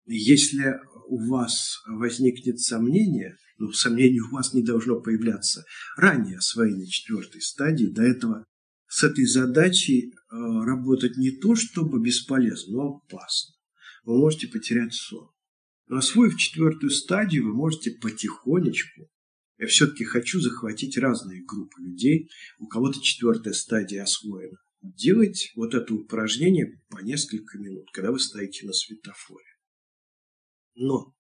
[0.07, 5.65] Если у вас возникнет сомнение, ну, сомнение у вас не должно появляться
[5.97, 8.45] ранее освоения четвертой стадии, до этого
[8.97, 13.55] с этой задачей э, работать не то чтобы бесполезно, но опасно.
[14.05, 15.31] Вы можете потерять сон.
[15.87, 19.11] Но освоив четвертую стадию, вы можете потихонечку
[19.59, 22.31] я все-таки хочу захватить разные группы людей.
[22.59, 24.59] У кого-то четвертая стадия освоена.
[24.83, 29.47] Делать вот это упражнение по несколько минут, когда вы стоите на светофоре.
[30.75, 31.15] Но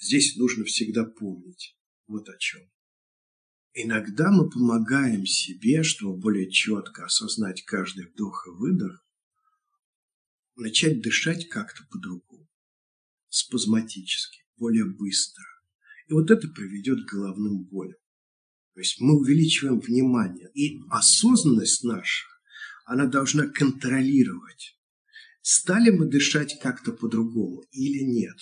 [0.00, 1.76] здесь нужно всегда помнить
[2.08, 2.68] вот о чем.
[3.74, 9.04] Иногда мы помогаем себе, чтобы более четко осознать каждый вдох и выдох,
[10.56, 12.48] начать дышать как-то по-другому,
[13.28, 15.44] спазматически, более быстро.
[16.08, 17.98] И вот это приведет к головным болям.
[18.74, 20.50] То есть мы увеличиваем внимание.
[20.54, 22.26] И осознанность наша,
[22.84, 24.78] она должна контролировать,
[25.42, 28.36] стали мы дышать как-то по-другому или нет.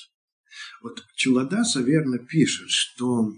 [0.82, 3.30] Вот Чуладаса верно пишет, что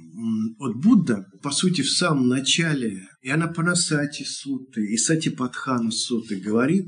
[0.58, 6.86] вот Будда, по сути, в самом начале и Анапанасати Суты, и Сатипатхана Суты говорит,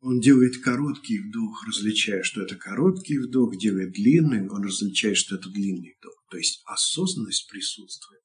[0.00, 5.48] он делает короткий вдох, различая, что это короткий вдох, делает длинный, он различает, что это
[5.48, 6.24] длинный вдох.
[6.30, 8.20] То есть осознанность присутствует.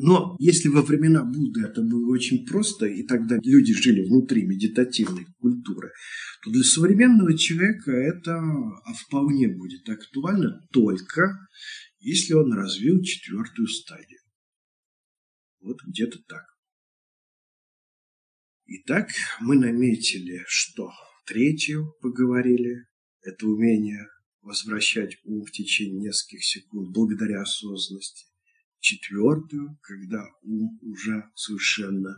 [0.00, 5.26] Но если во времена Будды это было очень просто, и тогда люди жили внутри медитативной
[5.40, 5.90] культуры,
[6.44, 8.40] то для современного человека это
[9.04, 11.48] вполне будет актуально только
[11.98, 14.20] если он развил четвертую стадию.
[15.60, 16.44] Вот где-то так.
[18.66, 19.08] Итак,
[19.40, 20.92] мы наметили, что
[21.26, 22.86] Третью поговорили–
[23.22, 24.06] это умение
[24.42, 28.27] возвращать ум в течение нескольких секунд благодаря осознанности.
[28.80, 32.16] Четвертую, когда ум уже совершенно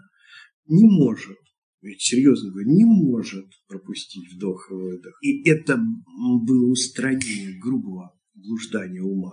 [0.66, 1.38] не может,
[1.82, 5.18] ведь серьезно говорю, не может пропустить вдох и выдох.
[5.22, 9.32] И это было устранение грубого блуждания ума.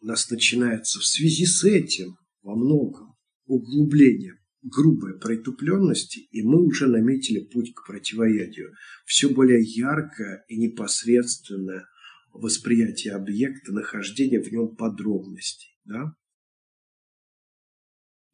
[0.00, 6.86] У нас начинается в связи с этим во многом углубление грубой притупленности, и мы уже
[6.86, 8.72] наметили путь к противоядию.
[9.04, 11.86] Все более яркое и непосредственное
[12.32, 15.76] восприятие объекта, нахождение в нем подробностей.
[15.84, 16.14] Да?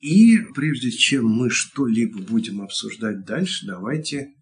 [0.01, 4.35] И прежде чем мы что-либо будем обсуждать дальше, давайте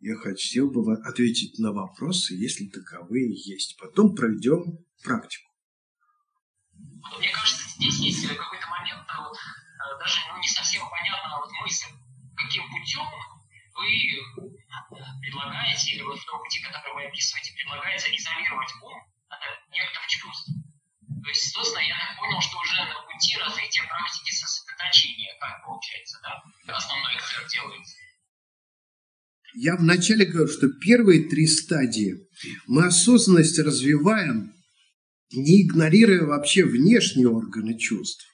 [0.00, 3.78] я хотел бы ответить на вопросы, если таковые есть.
[3.78, 5.48] Потом проведем практику.
[7.18, 9.36] Мне кажется, здесь есть какой-то момент, вот,
[9.80, 11.92] Э, даже ну, не совсем понятна вот мысль,
[12.36, 13.04] каким путем
[13.74, 14.44] вы э,
[15.22, 18.92] предлагаете, или вот в том пути, который вы описываете, предлагаете изолировать ум
[19.28, 19.40] от
[19.72, 20.50] некоторых чувств.
[21.22, 26.76] То есть, собственно, я понял, что уже на пути развития практики сосредоточения, как получается, да,
[26.76, 27.96] основной, который делается.
[29.54, 32.14] Я вначале говорю, что первые три стадии
[32.66, 34.54] мы осознанность развиваем,
[35.32, 38.24] не игнорируя вообще внешние органы чувств.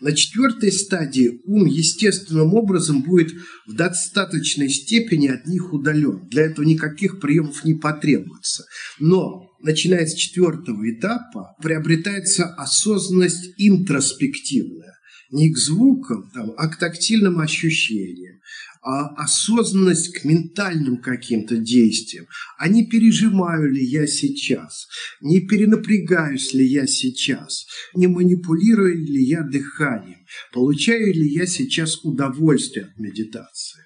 [0.00, 3.32] На четвертой стадии ум естественным образом будет
[3.66, 6.28] в достаточной степени от них удален.
[6.30, 8.64] Для этого никаких приемов не потребуется.
[8.98, 14.94] Но начиная с четвертого этапа приобретается осознанность интроспективная.
[15.30, 18.39] Не к звукам, там, а к тактильным ощущениям
[18.82, 22.26] осознанность к ментальным каким-то действиям,
[22.58, 24.86] а не пережимаю ли я сейчас,
[25.20, 32.86] не перенапрягаюсь ли я сейчас, не манипулирую ли я дыханием, получаю ли я сейчас удовольствие
[32.86, 33.84] от медитации.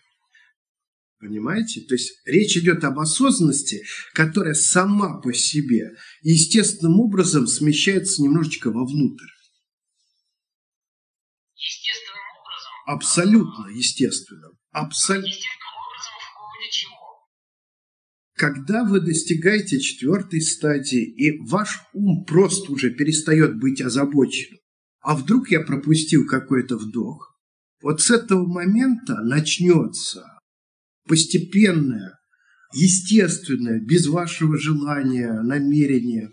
[1.24, 1.80] Понимаете?
[1.80, 3.82] То есть речь идет об осознанности,
[4.12, 5.92] которая сама по себе
[6.22, 9.24] естественным образом смещается немножечко вовнутрь.
[11.56, 12.03] Естественным образом?
[12.86, 14.52] Абсолютно естественным.
[14.70, 15.30] Абсолютно.
[18.34, 24.58] Когда вы достигаете четвертой стадии, и ваш ум просто уже перестает быть озабоченным,
[25.00, 27.38] а вдруг я пропустил какой-то вдох,
[27.80, 30.38] вот с этого момента начнется
[31.06, 32.18] постепенное,
[32.72, 36.32] естественное, без вашего желания, намерения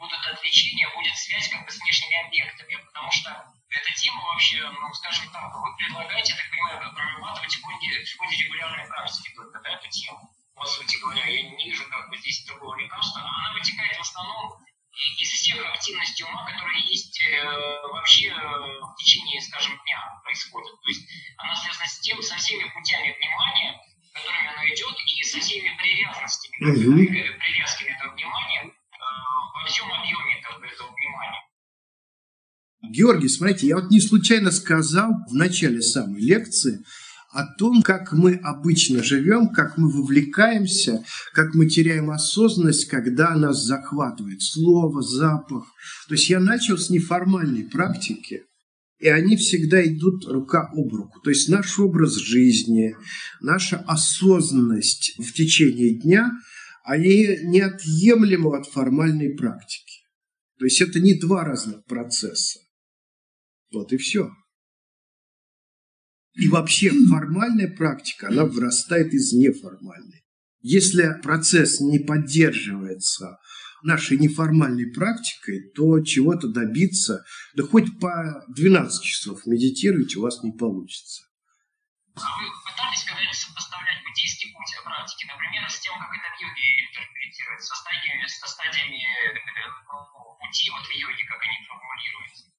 [0.00, 4.92] будут отвлечения, будет связь как бы с внешними объектами, потому что эта тема вообще, ну,
[4.94, 9.60] скажем так, вы предлагаете, я так понимаю, прорабатывать в ходе, в ходе регулярной практики только,
[9.60, 10.34] да, эту тему.
[10.56, 13.20] По сути говоря, я не вижу как бы здесь другого лекарства.
[13.20, 14.64] Она вытекает в основном
[15.18, 17.44] из всех активностей ума, которые есть э,
[17.92, 20.80] вообще э, в течение, скажем, дня происходят.
[20.82, 23.80] То есть она связана с тем, со всеми путями внимания,
[24.12, 27.38] которыми оно идет, и со всеми привязанностями, mm-hmm.
[27.38, 28.74] привязками этого внимания
[29.54, 31.40] во всем объеме этого, внимания.
[32.82, 36.82] Георгий, смотрите, я вот не случайно сказал в начале самой лекции,
[37.32, 43.64] о том, как мы обычно живем, как мы вовлекаемся, как мы теряем осознанность, когда нас
[43.64, 45.64] захватывает слово, запах.
[46.08, 48.42] То есть я начал с неформальной практики,
[48.98, 51.20] и они всегда идут рука об руку.
[51.20, 52.96] То есть наш образ жизни,
[53.40, 56.32] наша осознанность в течение дня,
[56.90, 60.02] они неотъемлемы от формальной практики.
[60.58, 62.58] То есть это не два разных процесса.
[63.72, 64.28] Вот и все.
[66.34, 70.24] И вообще формальная практика, она вырастает из неформальной.
[70.62, 73.38] Если процесс не поддерживается
[73.84, 77.24] нашей неформальной практикой, то чего-то добиться,
[77.54, 81.22] да хоть по 12 часов медитируйте, у вас не получится.
[82.16, 87.74] Вы пытались когда-нибудь сопоставлять буддийский путь практики, например, с тем, как это в йоге интерпретируется,
[87.74, 89.38] со стадиями, со стадиями э,
[89.86, 92.50] ну, пути вот в йоге, как они формулируются?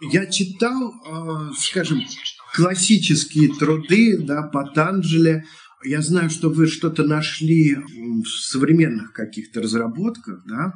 [0.00, 2.06] Я читал, э, скажем,
[2.54, 5.44] классические труды, да, Патанджели.
[5.84, 10.72] Я знаю, что вы что-то нашли в современных каких-то разработках, да,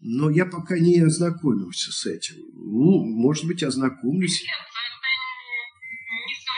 [0.00, 2.36] но я пока не ознакомился с этим.
[2.52, 4.42] Ну, может быть, ознакомлюсь.
[4.42, 4.73] Нет,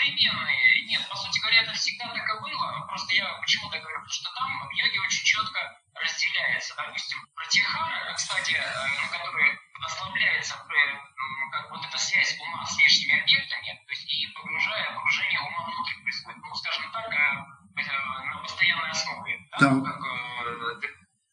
[0.07, 0.87] современные.
[0.87, 2.87] Нет, по сути говоря, это всегда так и было.
[2.87, 5.59] Просто я почему так говорю, потому что там в йоге очень четко
[5.95, 10.55] разделяется, допустим, протихара, кстати, э, который ослабляется
[11.51, 16.03] как вот эта связь ума с внешними объектами, то есть и погружая, погружение ума внутрь
[16.03, 19.91] происходит, ну, скажем так, э, э, на постоянной основе, да, да.
[19.91, 20.01] как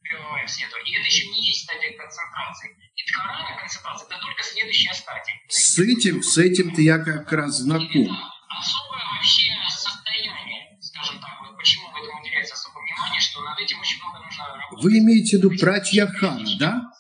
[0.03, 0.77] добиваем света.
[0.85, 2.75] И это еще не есть стадия концентрации.
[2.95, 5.35] И дхарана концентрация это только следующая стадия.
[5.47, 8.32] С этим, с этим-то я как раз знаком.
[8.59, 13.79] Особое вообще состояние, скажем так, вот почему в этом уделяется особое внимание, что над этим
[13.79, 14.83] очень много нужно работать.
[14.83, 16.91] Вы имеете в виду пратьяхана, да?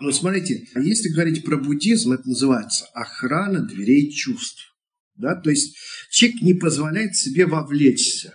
[0.00, 4.74] Но смотрите, если говорить про буддизм, это называется охрана дверей чувств.
[5.16, 5.34] Да?
[5.34, 5.76] То есть
[6.10, 8.34] человек не позволяет себе вовлечься.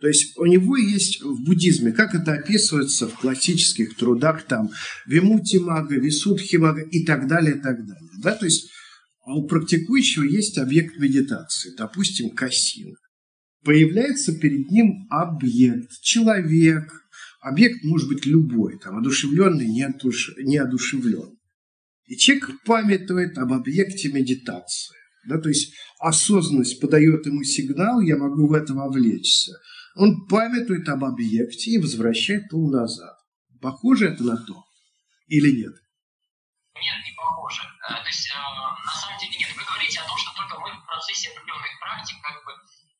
[0.00, 4.70] То есть у него есть в буддизме, как это описывается в классических трудах, там,
[5.06, 8.10] Вимути Мага, Висудхи Мага и так далее, и так далее.
[8.18, 8.34] Да?
[8.34, 8.70] То есть
[9.26, 12.96] у практикующего есть объект медитации, допустим, кассин.
[13.62, 17.04] Появляется перед ним объект, человек,
[17.44, 21.38] Объект может быть любой, там, одушевленный, неодушевленный.
[22.06, 24.96] И человек памятует об объекте медитации.
[25.26, 29.52] Да, то есть осознанность подает ему сигнал, я могу в это вовлечься.
[29.94, 33.14] Он памятует об объекте и возвращает ум назад.
[33.60, 34.64] Похоже это на то
[35.26, 35.74] или нет?
[36.76, 37.60] Нет, не похоже.
[37.88, 38.26] Э, то есть,
[41.04, 42.52] процессе определенных практик как бы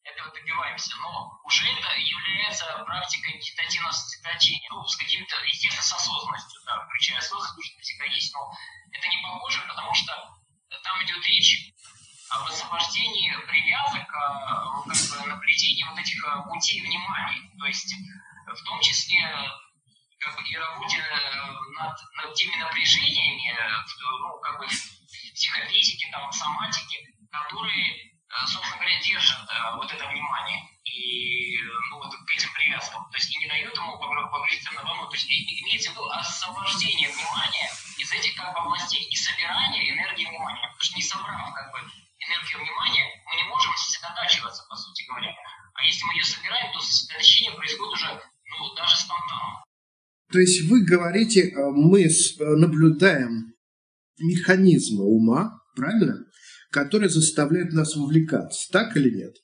[0.05, 6.61] этого добиваемся, но уже это является практикой медитативного сосредоточения, ну, с каким-то, естественно, с осознанностью,
[6.67, 8.53] да, включая осознанность, всегда есть, но
[8.93, 10.13] это не похоже, потому что
[10.83, 11.73] там идет речь
[12.29, 17.95] об освобождении привязок, а, как бы наблюдении вот этих а, путей внимания, то есть
[18.47, 19.23] в том числе
[20.19, 20.99] как бы, и работе
[21.79, 23.57] над, над теми напряжениями,
[24.21, 24.67] ну, как бы,
[25.35, 31.55] психофизики, там, соматики, которые Э, собственно говоря, держит э, вот это внимание и
[31.91, 33.07] ну, вот к этим привязкам.
[33.11, 35.07] То есть и не дает ему погрузиться на волну.
[35.07, 40.27] То есть имеется в виду освобождение внимания из этих как бы областей и собирание энергии
[40.27, 40.67] внимания.
[40.67, 45.31] Потому что не собрав как бы энергию внимания, мы не можем сосредотачиваться, по сути говоря.
[45.75, 48.11] А если мы ее собираем, то сосредоточение происходит уже
[48.51, 49.63] ну, даже спонтанно.
[50.33, 52.11] То есть вы говорите, э, мы
[52.59, 53.55] наблюдаем
[54.19, 56.27] механизмы ума, правильно?
[56.75, 58.69] Которые заставляют нас вовлекаться.
[58.73, 59.37] Так или нет?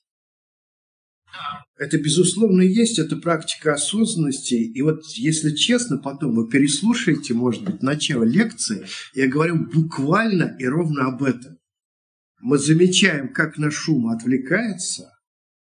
[1.77, 4.55] Это, безусловно, есть, это практика осознанности.
[4.55, 10.65] И вот, если честно, потом вы переслушаете, может быть, начало лекции, я говорю буквально и
[10.65, 11.57] ровно об этом.
[12.41, 15.09] Мы замечаем, как наш шум отвлекается,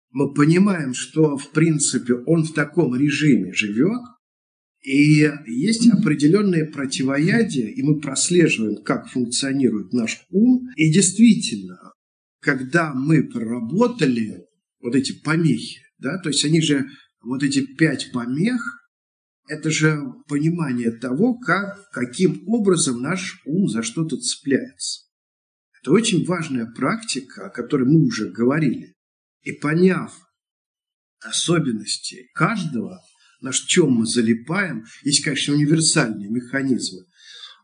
[0.10, 4.02] мы понимаем, что, в принципе, он в таком режиме живет,
[4.82, 10.70] и есть определенные противоядия, и мы прослеживаем, как функционирует наш ум.
[10.78, 11.94] И действительно,
[12.40, 14.46] когда мы проработали
[14.80, 16.88] вот эти помехи, да, то есть они же,
[17.22, 18.62] вот эти пять помех,
[19.50, 25.08] это же понимание того, как, каким образом наш ум за что-то цепляется.
[25.82, 28.96] Это очень важная практика, о которой мы уже говорили.
[29.42, 30.18] И поняв
[31.22, 33.02] особенности каждого,
[33.42, 37.06] на чем мы залипаем, есть, конечно, универсальные механизмы,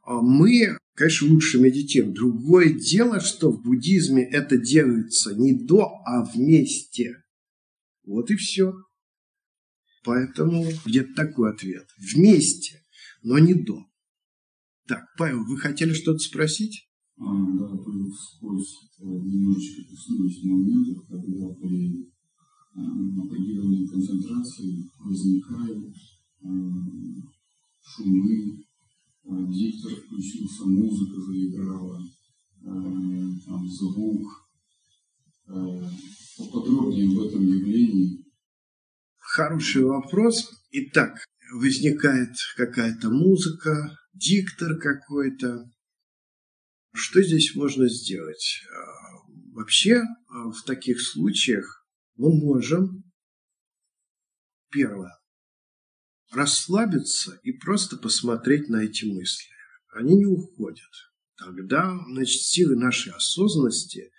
[0.03, 2.13] а мы, конечно, лучше медитируем.
[2.13, 7.23] Другое дело, что в буддизме это делается не до, а вместе.
[8.05, 8.73] Вот и все.
[10.03, 11.87] Поэтому где-то такой ответ.
[11.97, 12.83] Вместе,
[13.23, 13.85] но не до.
[14.87, 16.87] Так, Павел, вы хотели что-то спросить?
[17.17, 17.67] А, да,
[18.13, 22.13] сквозь немножечко коснулись моментов, когда при
[22.75, 25.95] определенной концентрации возникают
[26.41, 26.47] а,
[27.81, 28.65] шумы,
[29.23, 32.01] а, диктор включился, музыка заиграла,
[32.61, 34.49] там звук,
[35.45, 38.25] поподробнее об этом явлении?
[39.17, 40.49] Хороший вопрос.
[40.71, 41.23] Итак,
[41.53, 45.69] возникает какая-то музыка, диктор какой-то.
[46.93, 48.63] Что здесь можно сделать?
[49.51, 51.84] Вообще, в таких случаях
[52.15, 53.03] мы можем,
[54.71, 55.17] первое,
[56.31, 59.49] расслабиться и просто посмотреть на эти мысли.
[59.93, 60.91] Они не уходят.
[61.37, 64.11] Тогда, значит, силы нашей осознанности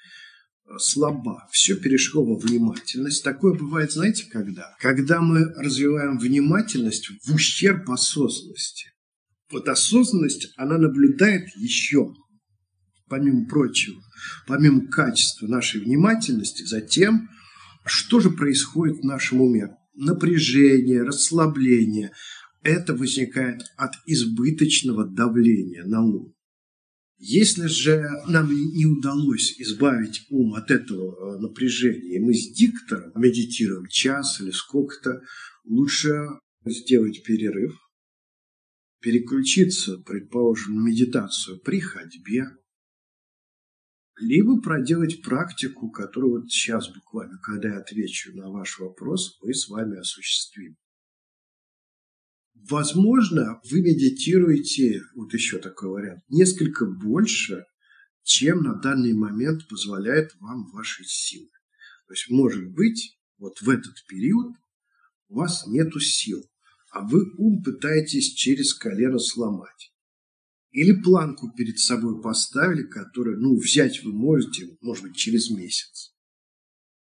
[0.79, 3.23] слаба, все перешло во внимательность.
[3.23, 4.75] Такое бывает, знаете, когда?
[4.81, 8.93] Когда мы развиваем внимательность в ущерб осознанности.
[9.51, 12.13] Вот осознанность, она наблюдает еще,
[13.09, 14.03] помимо прочего,
[14.47, 17.29] помимо качества нашей внимательности, за тем,
[17.87, 19.77] что же происходит в нашем уме.
[19.95, 22.13] Напряжение, расслабление.
[22.63, 26.35] Это возникает от избыточного давления на ум.
[27.19, 33.13] Если же нам не удалось избавить ум от этого э, напряжения, и мы с диктором
[33.15, 35.23] медитируем час или сколько-то,
[35.65, 36.27] лучше
[36.67, 37.75] сделать перерыв,
[39.01, 42.49] переключиться, предположим, на медитацию при ходьбе,
[44.19, 49.69] либо проделать практику, которую вот сейчас буквально, когда я отвечу на ваш вопрос, мы с
[49.69, 50.77] вами осуществим.
[52.55, 57.65] Возможно, вы медитируете, вот еще такой вариант, несколько больше,
[58.23, 61.51] чем на данный момент позволяет вам ваши силы.
[62.09, 64.57] То есть, может быть, вот в этот период
[65.29, 66.43] у вас нет сил,
[66.91, 69.93] а вы ум пытаетесь через колено сломать.
[70.77, 76.13] Или планку перед собой поставили, которую ну, взять вы можете, может быть, через месяц.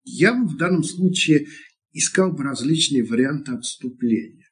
[0.03, 1.45] Я бы в данном случае
[1.93, 4.47] искал бы различные варианты отступления.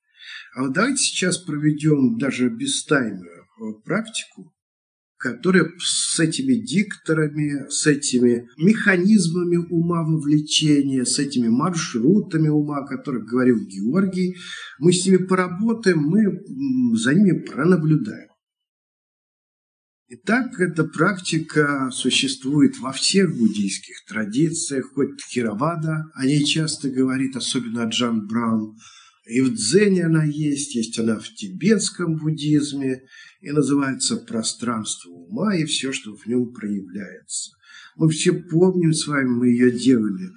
[0.54, 4.54] А вот давайте сейчас проведем даже бестаймную э, практику,
[5.18, 13.26] которая с этими дикторами, с этими механизмами ума вовлечения, с этими маршрутами ума, о которых
[13.26, 14.36] говорил Георгий,
[14.78, 16.44] мы с ними поработаем, мы
[16.96, 18.29] за ними пронаблюдаем.
[20.12, 27.86] Итак, эта практика существует во всех буддийских традициях, хоть Тхировада о ней часто говорит, особенно
[27.86, 28.76] Джан Браун–
[29.30, 33.04] и в дзене она есть, есть она в тибетском буддизме,
[33.42, 37.52] и называется пространство ума и все, что в нем проявляется.
[37.96, 40.30] Мы все помним с вами, мы ее делали.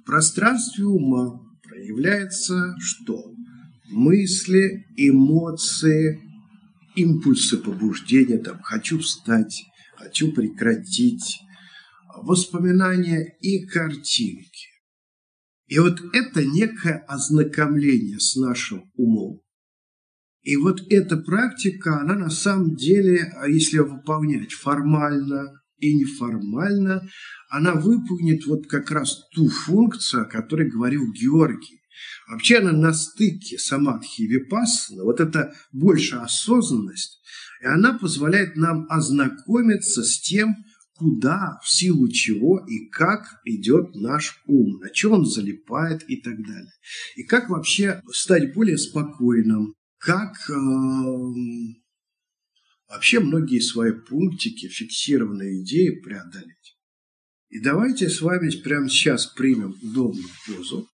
[0.00, 3.32] В пространстве ума проявляется что?
[3.88, 6.20] Мысли, эмоции,
[6.94, 9.64] импульсы побуждения, там, хочу встать,
[9.96, 11.40] хочу прекратить,
[12.16, 14.68] воспоминания и картинки.
[15.66, 19.40] И вот это некое ознакомление с нашим умом.
[20.42, 27.08] И вот эта практика, она на самом деле, а если выполнять формально и неформально,
[27.50, 31.79] она выполнит вот как раз ту функцию, о которой говорил Георгий.
[32.30, 37.20] Вообще она на стыке самадхи и випассана, вот это больше осознанность,
[37.60, 40.54] и она позволяет нам ознакомиться с тем,
[40.94, 46.36] куда, в силу чего и как идет наш ум, на чем он залипает и так
[46.46, 46.72] далее.
[47.16, 50.54] И как вообще стать более спокойным, как э,
[52.88, 56.76] вообще многие свои пунктики, фиксированные идеи преодолеть.
[57.48, 60.89] И давайте с вами прямо сейчас примем удобную позу.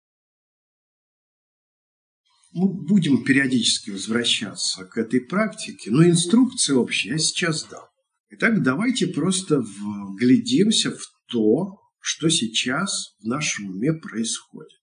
[2.55, 7.83] Мы будем периодически возвращаться к этой практике, но инструкции общие я сейчас дам.
[8.29, 14.79] Итак, давайте просто вглядимся в то, что сейчас в нашем уме происходит.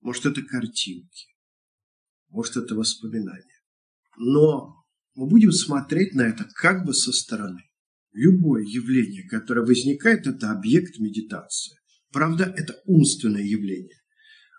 [0.00, 1.26] Может, это картинки,
[2.28, 3.60] может, это воспоминания.
[4.16, 4.76] Но
[5.16, 7.64] мы будем смотреть на это как бы со стороны.
[8.12, 11.76] Любое явление, которое возникает, это объект медитации.
[12.12, 14.03] Правда, это умственное явление.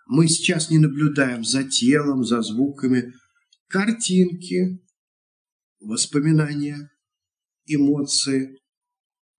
[0.06, 3.12] Мы сейчас не наблюдаем за телом, за звуками.
[3.66, 4.80] Картинки,
[5.80, 6.90] воспоминания,
[7.64, 8.60] эмоции,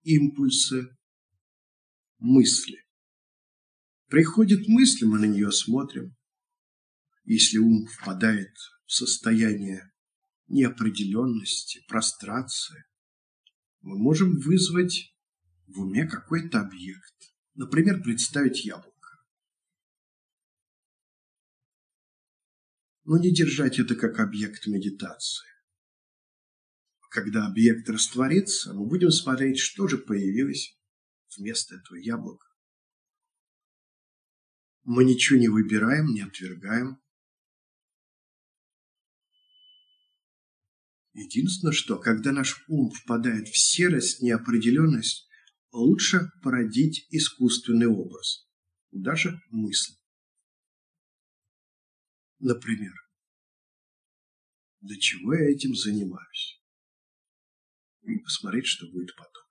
[0.02, 0.94] импульсы,
[2.18, 2.84] мысли.
[4.08, 6.14] Приходит мысль, мы на нее смотрим.
[7.24, 8.54] Если ум впадает
[8.84, 9.90] в состояние
[10.48, 12.84] неопределенности, прострации,
[13.80, 15.14] мы можем вызвать
[15.66, 17.14] в уме какой-то объект.
[17.54, 18.97] Например, представить яблоко.
[23.08, 25.48] Но не держать это как объект медитации.
[27.10, 30.78] Когда объект растворится, мы будем смотреть, что же появилось
[31.34, 32.46] вместо этого яблока.
[34.82, 37.00] Мы ничего не выбираем, не отвергаем.
[41.14, 45.26] Единственное, что, когда наш ум впадает в серость, неопределенность,
[45.72, 48.46] лучше породить искусственный образ,
[48.90, 49.94] даже мысль.
[52.40, 52.92] Например,
[54.80, 56.62] для чего я этим занимаюсь?
[58.02, 59.42] И посмотреть, что будет потом.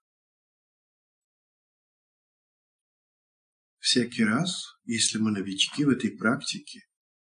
[3.79, 6.81] Всякий раз, если мы новички в этой практике,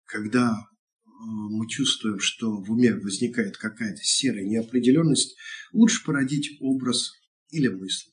[0.03, 0.55] когда
[1.03, 5.35] мы чувствуем, что в уме возникает какая-то серая неопределенность,
[5.71, 7.11] лучше породить образ
[7.49, 8.11] или мысль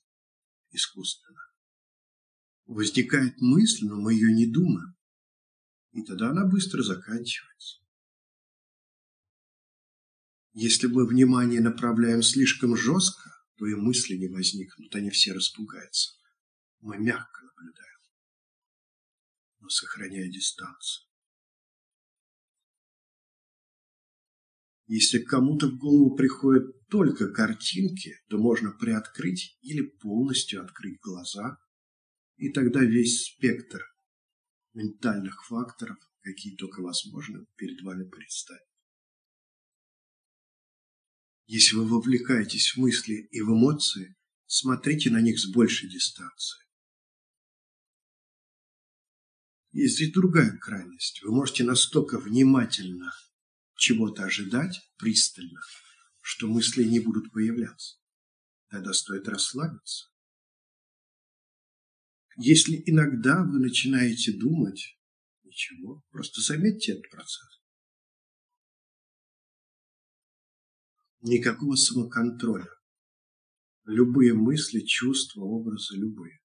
[0.71, 1.41] искусственно.
[2.67, 4.95] Возникает мысль, но мы ее не думаем.
[5.93, 7.81] И тогда она быстро заканчивается.
[10.55, 16.19] Если мы внимание направляем слишком жестко, то и мысли не возникнут, они все распугаются.
[16.81, 17.99] Мы мягко наблюдаем,
[19.61, 21.09] но сохраняя дистанцию.
[24.87, 31.57] Если кому-то в голову приходят только картинки, то можно приоткрыть или полностью открыть глаза,
[32.37, 33.92] и тогда весь спектр
[34.75, 38.63] ментальных факторов, какие только возможно, перед вами представить.
[41.47, 44.17] Если вы вовлекаетесь в мысли и в эмоции,
[44.47, 46.63] смотрите на них с большей дистанцией.
[49.73, 51.23] Есть и другая крайность.
[51.23, 53.13] Вы можете настолько внимательно
[53.77, 55.61] чего-то ожидать пристально,
[56.21, 57.97] что мысли не будут появляться.
[58.69, 60.12] Тогда стоит расслабиться.
[62.37, 64.99] Если иногда вы начинаете думать,
[65.43, 67.63] ничего, просто заметьте этот процесс.
[71.21, 72.69] Никакого самоконтроля.
[73.85, 76.41] Любые мысли, чувства, образы, любые.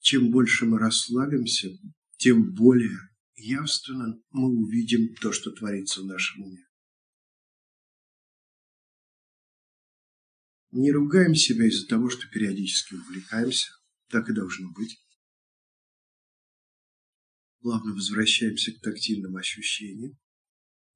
[0.00, 1.68] Чем больше мы расслабимся,
[2.16, 2.96] тем более
[3.36, 6.69] явственно мы увидим то, что творится в нашем уме.
[10.72, 13.70] Не ругаем себя из-за того, что периодически увлекаемся.
[14.08, 15.00] Так и должно быть.
[17.60, 20.18] Плавно возвращаемся к тактильным ощущениям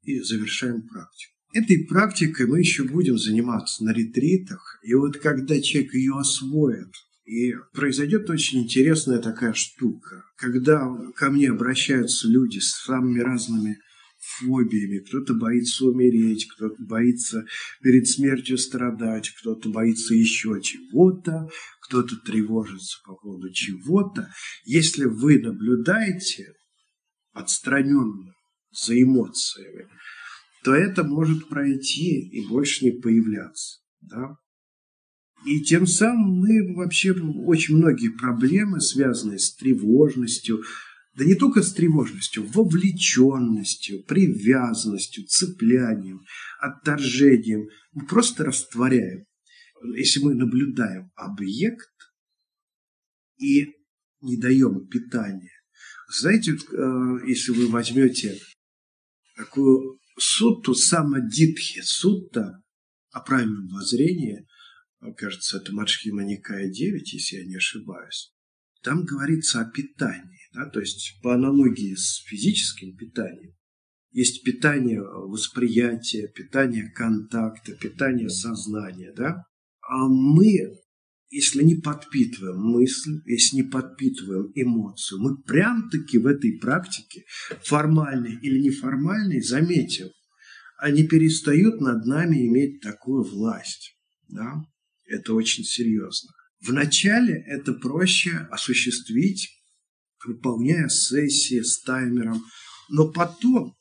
[0.02, 1.34] и завершаем практику.
[1.52, 4.80] Этой практикой мы еще будем заниматься на ретритах.
[4.82, 6.92] И вот когда человек ее освоит,
[7.24, 10.24] и произойдет очень интересная такая штука.
[10.36, 13.78] Когда ко мне обращаются люди с самыми разными
[14.24, 14.98] фобиями.
[15.00, 17.44] Кто-то боится умереть, кто-то боится
[17.82, 21.48] перед смертью страдать, кто-то боится еще чего-то,
[21.82, 24.30] кто-то тревожится по поводу чего-то.
[24.64, 26.54] Если вы наблюдаете
[27.32, 28.34] отстраненно
[28.72, 29.86] за эмоциями,
[30.64, 33.80] то это может пройти и больше не появляться.
[34.00, 34.36] Да?
[35.44, 40.62] И тем самым мы вообще очень многие проблемы, связанные с тревожностью,
[41.16, 46.22] да не только с тревожностью, вовлеченностью, привязанностью, цеплянием,
[46.60, 49.26] отторжением, мы просто растворяем.
[49.96, 51.90] Если мы наблюдаем объект
[53.38, 53.74] и
[54.20, 55.52] не даем питания.
[56.08, 58.38] Знаете, э, если вы возьмете
[59.36, 62.62] такую сутту самадитхи, сутта
[63.10, 64.46] о правильном воззрении–
[65.12, 68.32] кажется, это Мадххима Никая 9, если я не ошибаюсь,
[68.82, 73.54] там говорится о питании, да, то есть по аналогии с физическим питанием.
[74.12, 79.44] Есть питание восприятия, питание контакта, питание сознания, да.
[79.80, 80.78] А мы
[81.34, 87.24] если не подпитываем мысль, если не подпитываем эмоцию, мы прям-таки в этой практике,
[87.64, 90.10] формальной или неформальной, заметим,
[90.78, 93.96] они перестают над нами иметь такую власть.
[94.28, 94.62] Да?
[95.06, 96.30] Это очень серьезно.
[96.60, 99.53] Вначале это проще осуществить,
[100.26, 102.42] выполняя сессии с таймером,
[102.88, 103.74] но потом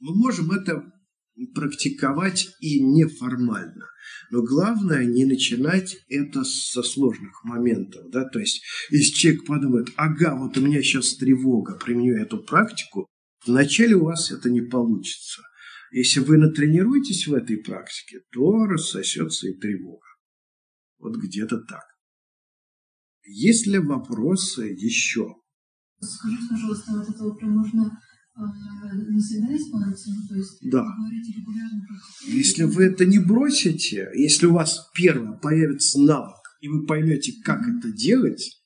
[0.00, 0.84] мы можем это
[1.54, 3.86] практиковать и неформально.
[4.30, 8.10] Но главное не начинать это со сложных моментов.
[8.10, 8.24] Да?
[8.28, 13.06] То есть, если человек подумает, ага, вот у меня сейчас тревога, применю эту практику,
[13.46, 15.42] вначале у вас это не получится.
[15.92, 20.06] Если вы натренируетесь в этой практике, то рассосется и тревога.
[20.98, 21.84] Вот где-то так.
[23.24, 25.34] Есть ли вопросы еще?
[26.02, 27.98] Скажите, пожалуйста, вот это прям можно
[28.34, 30.10] навсегда исполнится?
[30.10, 30.84] Ну, то есть да.
[31.36, 31.86] регулярно
[32.26, 37.60] Если вы это не бросите, если у вас первое появится навык, и вы поймете, как
[37.68, 38.62] это делать,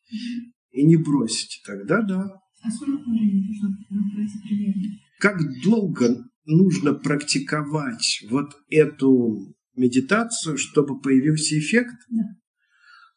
[0.70, 2.41] и не бросите, тогда да.
[2.62, 3.76] А сколько времени нужно
[4.14, 4.82] пройти примерно?
[5.18, 11.97] Как долго нужно практиковать вот эту медитацию, чтобы появился эффект?
[12.11, 12.22] Да.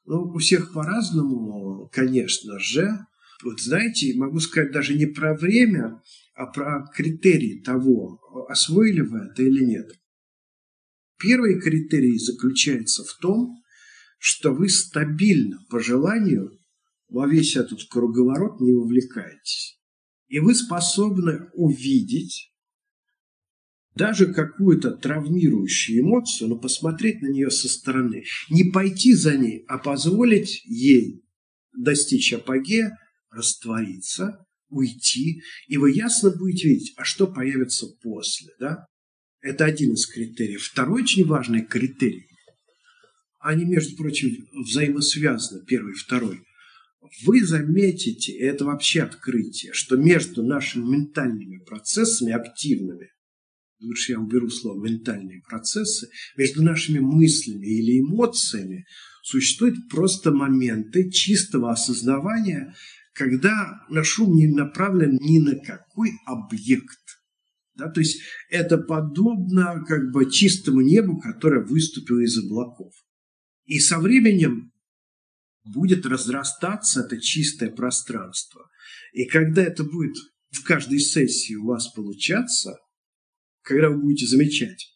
[0.05, 3.05] Ну, у всех по-разному, конечно же.
[3.43, 6.01] Вот знаете, могу сказать даже не про время,
[6.35, 8.19] а про критерии того,
[8.49, 9.89] освоили вы это или нет.
[11.17, 13.61] Первый критерий заключается в том,
[14.17, 16.57] что вы стабильно, по желанию,
[17.07, 19.79] во весь этот круговорот не вовлекаетесь.
[20.27, 22.53] И вы способны увидеть
[23.95, 28.23] даже какую-то травмирующую эмоцию, но посмотреть на нее со стороны.
[28.49, 31.25] Не пойти за ней, а позволить ей
[31.75, 32.97] достичь апогея,
[33.31, 38.53] раствориться, уйти, и вы ясно будете видеть, а что появится после.
[38.59, 38.85] Да?
[39.41, 40.63] Это один из критериев.
[40.63, 42.29] Второй очень важный критерий,
[43.39, 46.41] они, между прочим, взаимосвязаны, первый и второй.
[47.25, 53.11] Вы заметите, и это вообще открытие, что между нашими ментальными процессами активными,
[53.79, 58.85] лучше я уберу слово ментальные процессы, между нашими мыслями или эмоциями
[59.23, 62.75] существуют просто моменты чистого осознавания,
[63.13, 66.99] когда наш ум не направлен ни на какой объект.
[67.75, 72.93] Да, то есть это подобно как бы чистому небу, которое выступило из облаков.
[73.65, 74.71] И со временем
[75.63, 78.69] будет разрастаться это чистое пространство.
[79.13, 80.15] И когда это будет
[80.51, 82.75] в каждой сессии у вас получаться,
[83.61, 84.87] когда вы будете замечать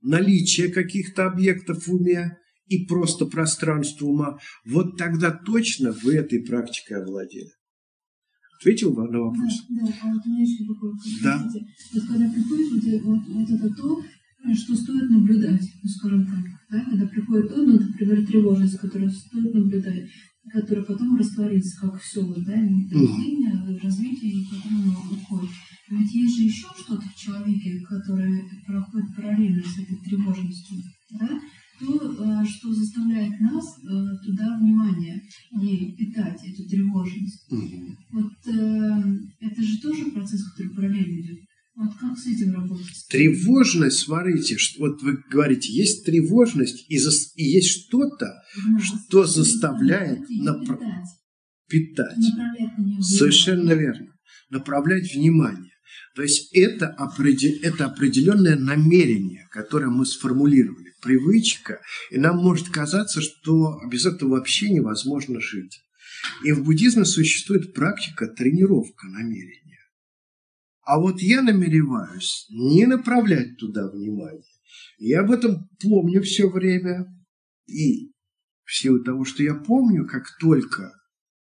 [0.00, 2.36] наличие каких-то объектов в уме,
[2.68, 7.50] и просто пространство ума, вот тогда точно вы этой практикой овладели.
[8.60, 9.66] Ответил вам на вопрос?
[9.68, 11.20] Да, да, а вот у меня еще такой вопрос.
[11.22, 11.48] Да.
[11.94, 14.02] Вот когда приходит вот, вот, вот это то,
[14.54, 19.54] что стоит наблюдать, ну, скажем так, да, когда приходит то, ну, например, тревожность, которую стоит
[19.54, 20.08] наблюдать,
[20.52, 23.80] которая потом растворится, как все, вот, да, рождение, mm.
[23.80, 25.50] развитие, и потом оно уходит.
[25.90, 30.78] Ведь есть же еще что-то в человеке, которое проходит параллельно с этой тревожностью,
[31.18, 31.40] да?
[31.78, 35.22] То, э, что заставляет нас э, туда внимание
[35.60, 37.50] и питать эту тревожность.
[37.50, 37.96] Угу.
[38.12, 39.02] Вот э,
[39.40, 41.38] это же тоже процесс, который параллельно идет.
[41.76, 43.06] Вот как с этим работать?
[43.08, 48.42] Тревожность, смотрите, что, вот вы говорите, есть тревожность и, за, и есть что-то,
[48.80, 50.76] что заставляет напр...
[50.76, 52.16] питать.
[52.18, 52.18] питать.
[53.00, 54.08] Совершенно верно.
[54.50, 55.70] Направлять внимание.
[56.14, 56.96] То есть это,
[57.62, 61.80] это определенное намерение, которое мы сформулировали привычка,
[62.10, 65.80] и нам может казаться, что без этого вообще невозможно жить.
[66.44, 69.78] И в буддизме существует практика тренировка намерения.
[70.82, 74.42] А вот я намереваюсь не направлять туда внимание.
[74.98, 77.06] Я об этом помню все время.
[77.66, 78.12] И
[78.64, 80.92] в силу того, что я помню, как только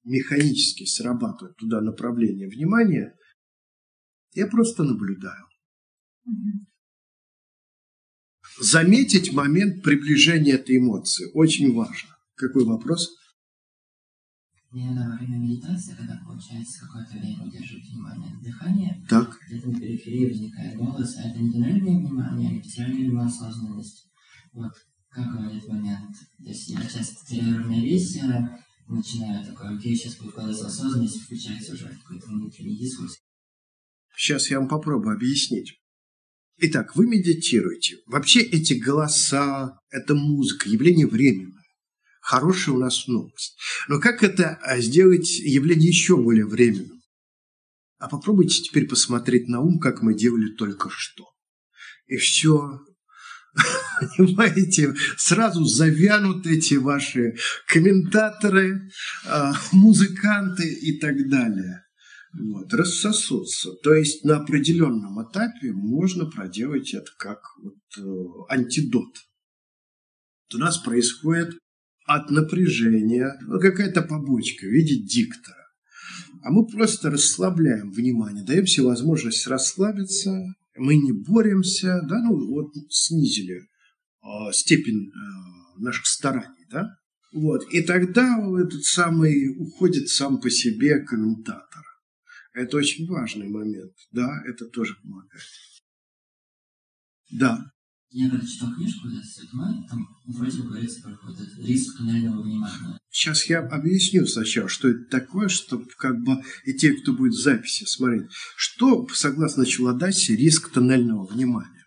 [0.05, 3.15] механически срабатывает туда направление внимания,
[4.33, 5.47] я просто наблюдаю
[8.61, 11.31] заметить момент приближения этой эмоции.
[11.35, 12.17] Очень важно.
[12.35, 13.09] Какой вопрос?
[14.71, 19.37] Мне во время медитации, когда получается какое-то время удерживать внимание дыхания, так.
[19.49, 24.09] где-то на периферии возникает голос, а это не тональное внимание, а непотеряли ли осознанность.
[24.53, 24.73] Вот
[25.09, 26.17] как в этот момент?
[26.39, 31.89] То есть я часто теряю равновесие, начинаю такой, окей, сейчас будет голос осознанности, включается уже
[31.89, 33.19] какой-то внутренний дискурс.
[34.17, 35.81] Сейчас я вам попробую объяснить.
[36.59, 37.97] Итак, вы медитируете.
[38.07, 41.65] Вообще эти голоса, эта музыка, явление временное.
[42.21, 43.59] Хорошая у нас новость.
[43.89, 47.01] Но как это а, сделать явление еще более временным?
[47.99, 51.25] А попробуйте теперь посмотреть на ум, как мы делали только что.
[52.07, 52.81] И все
[54.17, 57.35] Понимаете, сразу завянут эти ваши
[57.67, 58.91] комментаторы,
[59.27, 61.80] а, музыканты и так далее.
[62.33, 63.73] Вот, рассосутся.
[63.83, 69.17] То есть на определенном этапе можно проделать это как вот, э, антидот.
[70.55, 71.59] У нас происходит
[72.07, 75.57] от напряжения ну, какая-то побочка в виде диктора.
[76.43, 82.73] А мы просто расслабляем внимание, даем себе возможность расслабиться, мы не боремся, да, ну вот
[82.89, 86.89] снизили э, степень э, наших стараний, да,
[87.33, 91.70] вот, и тогда этот самый уходит сам по себе комментатор.
[92.53, 95.43] Это очень важный момент, да, это тоже помогает.
[97.31, 97.73] Да.
[98.13, 99.51] Я когда читал книжку «Свет
[99.89, 102.99] там вроде говорится про какой-то риск туннельного внимания.
[103.09, 107.41] Сейчас я объясню сначала, что это такое, чтобы как бы и те, кто будет в
[107.41, 108.27] записи смотреть,
[108.57, 111.80] что, согласно Челодасе, риск тоннельного внимания.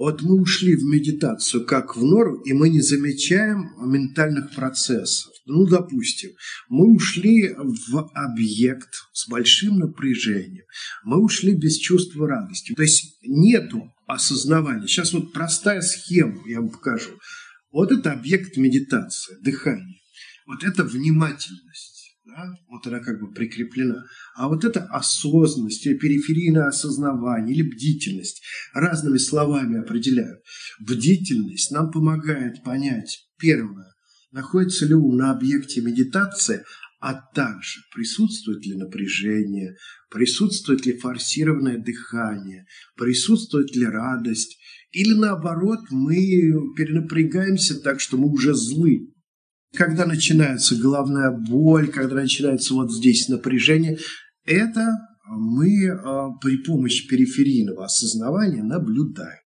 [0.00, 5.30] Вот мы ушли в медитацию как в нору, и мы не замечаем ментальных процессов.
[5.44, 6.30] Ну, допустим,
[6.70, 10.64] мы ушли в объект с большим напряжением,
[11.04, 12.72] мы ушли без чувства радости.
[12.72, 14.86] То есть нету осознавания.
[14.86, 17.10] Сейчас вот простая схема, я вам покажу.
[17.70, 20.00] Вот это объект медитации, дыхание.
[20.46, 21.89] Вот это внимательность
[22.68, 24.04] вот она как бы прикреплена.
[24.36, 28.42] А вот это осознанность, или периферийное осознавание, или бдительность,
[28.74, 30.40] разными словами определяют.
[30.80, 33.92] Бдительность нам помогает понять, первое,
[34.32, 36.64] находится ли ум на объекте медитации,
[37.00, 39.76] а также присутствует ли напряжение,
[40.10, 42.66] присутствует ли форсированное дыхание,
[42.96, 44.58] присутствует ли радость,
[44.92, 46.16] или наоборот мы
[46.76, 49.08] перенапрягаемся так, что мы уже злы,
[49.76, 53.98] когда начинается головная боль, когда начинается вот здесь напряжение,
[54.44, 54.86] это
[55.26, 59.40] мы а, при помощи периферийного осознавания наблюдаем.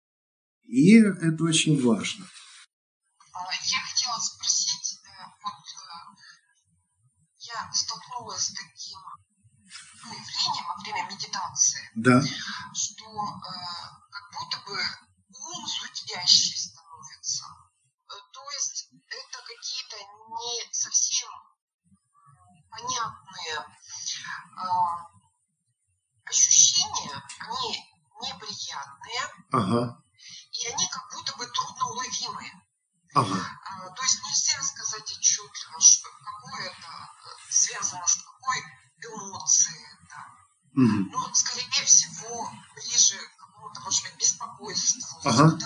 [0.63, 2.25] И это очень важно.
[2.25, 6.21] А, я хотела спросить, э, вот э,
[7.41, 8.99] я столкнулась с таким
[10.05, 12.23] ну, явлением во время медитации, да.
[12.73, 13.51] что э,
[14.11, 14.79] как будто бы
[15.29, 16.57] ум зудящий
[22.85, 23.67] понятные
[24.57, 24.69] э,
[26.25, 27.85] ощущения, они
[28.23, 29.23] неприятные,
[29.53, 30.03] ага.
[30.53, 32.63] и они как будто бы трудно уловимые.
[33.15, 33.37] Ага.
[33.37, 37.11] Э, то есть нельзя сказать отчетливо, что какое это
[37.51, 38.63] связано с какой
[39.01, 39.87] эмоцией.
[40.09, 40.83] Да.
[40.83, 41.11] Угу.
[41.13, 45.57] Но, скорее всего, ближе к какому-то, может быть, беспокойству, ага.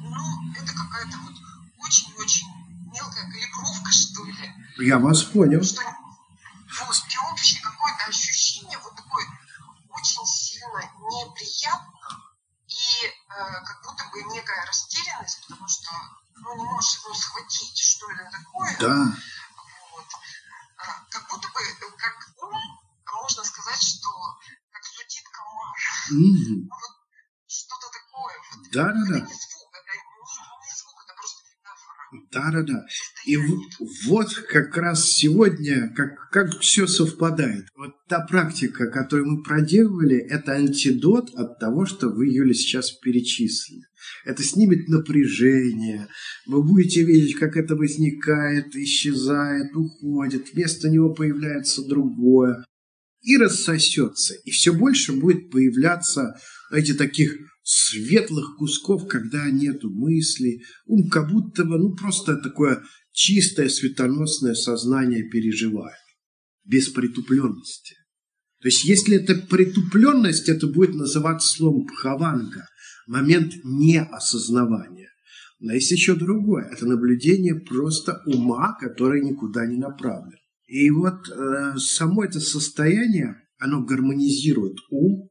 [0.00, 1.34] Но это какая-то вот
[1.78, 4.54] очень-очень мелкая калибровка, что ли.
[4.78, 5.62] Я вас понял.
[5.62, 6.96] Что вот,
[7.32, 9.26] общее какое-то ощущение вот такое
[9.90, 11.94] очень сильно неприятно
[12.66, 13.12] и э,
[13.64, 15.90] как будто бы некая растерянность, потому что
[16.36, 18.76] ну, не можешь его схватить, что это такое.
[18.80, 19.16] Да.
[19.92, 20.06] Вот.
[20.78, 22.80] А, как будто бы, э, как ум,
[23.22, 24.08] можно сказать, что
[24.72, 25.76] как судит комар.
[26.10, 26.66] Угу.
[26.66, 26.94] Ну, вот
[27.46, 28.34] что-то такое.
[28.50, 28.70] Вот.
[28.72, 29.14] Да, да, да.
[29.14, 29.34] Не, не
[30.74, 31.42] звук, это просто
[32.14, 32.62] метафора.
[32.62, 32.86] Да, да, да.
[33.26, 33.36] И
[34.06, 37.66] вот как раз сегодня, как, как все совпадает.
[37.76, 43.82] Вот та практика, которую мы проделывали, это антидот от того, что вы, Юля, сейчас перечислили.
[44.24, 46.08] Это снимет напряжение.
[46.46, 50.52] Вы будете видеть, как это возникает, исчезает, уходит.
[50.52, 52.64] Вместо него появляется другое.
[53.22, 54.34] И рассосется.
[54.44, 56.38] И все больше будет появляться,
[56.68, 57.34] знаете, таких
[57.64, 60.62] светлых кусков, когда нету мыслей.
[60.86, 65.96] Ум как будто бы, ну, просто такое чистое светоносное сознание переживает.
[66.64, 67.94] Без притупленности.
[68.60, 72.66] То есть, если это притупленность, это будет называться словом пхаванга,
[73.06, 75.10] момент неосознавания.
[75.60, 76.68] Но есть еще другое.
[76.70, 80.38] Это наблюдение просто ума, который никуда не направлен.
[80.66, 85.28] И вот э, само это состояние, оно гармонизирует ум,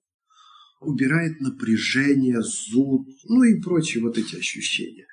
[0.84, 5.06] убирает напряжение, зуд, ну и прочие вот эти ощущения.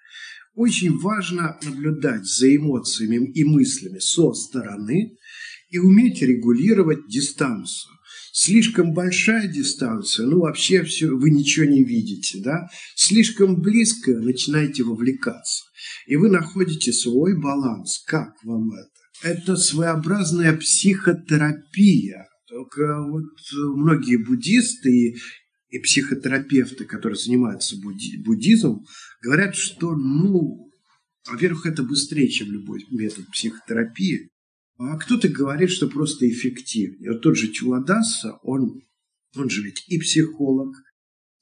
[0.55, 5.17] Очень важно наблюдать за эмоциями и мыслями со стороны
[5.71, 7.95] и уметь регулировать дистанцию.
[8.33, 12.69] Слишком большая дистанция, ну вообще все, вы ничего не видите, да?
[12.95, 15.65] Слишком близко начинаете вовлекаться.
[16.07, 18.03] И вы находите свой баланс.
[18.07, 18.91] Как вам это?
[19.23, 22.27] Это своеобразная психотерапия.
[22.49, 23.25] Только вот
[23.77, 25.17] многие буддисты и
[25.79, 28.85] психотерапевты, которые занимаются будди буддизмом,
[29.23, 30.71] говорят, что, ну,
[31.31, 34.31] во-первых, это быстрее, чем любой метод психотерапии,
[34.79, 37.13] а кто-то говорит, что просто эффективнее.
[37.13, 38.81] Вот тот же Чуладаса, он,
[39.37, 40.75] он же ведь и психолог,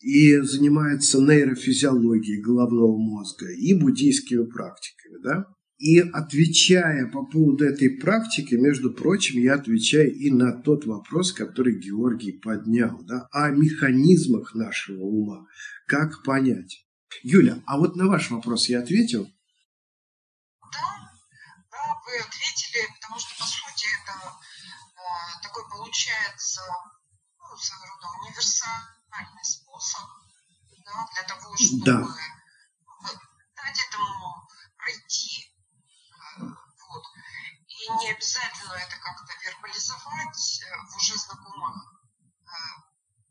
[0.00, 5.44] и занимается нейрофизиологией головного мозга и буддийскими практиками, да?
[5.78, 11.78] И отвечая по поводу этой практики, между прочим, я отвечаю и на тот вопрос, который
[11.78, 15.46] Георгий поднял, да, о механизмах нашего ума.
[15.86, 16.84] Как понять?
[17.22, 19.30] Юля, а вот на ваш вопрос я ответил?
[20.60, 21.12] Да,
[21.70, 26.60] да, вы ответили, потому что, по сути, это э, такой получается
[27.38, 30.02] ну, своего рода универсальный способ
[30.84, 32.00] да, для того, чтобы Да.
[33.54, 35.47] дать этому пройти.
[37.88, 42.04] И не обязательно это как-то вербализовать э, в уже знакомых
[42.44, 42.52] э,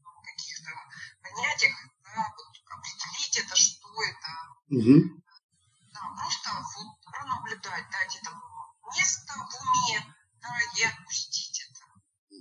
[0.01, 0.71] ну, каких-то
[1.21, 4.29] понятиях, да, вот определить это, что это,
[4.69, 5.21] Угу.
[5.93, 8.41] да, просто вот пронаблюдать, дать этому
[8.97, 11.85] место в уме, да, и отпустить это.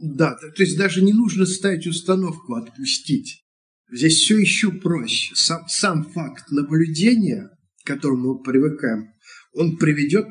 [0.00, 3.44] Да, то то есть даже не нужно ставить установку «отпустить».
[3.92, 5.34] Здесь все еще проще.
[5.36, 7.50] Сам, сам факт наблюдения,
[7.84, 9.14] к которому мы привыкаем,
[9.52, 10.26] он приведет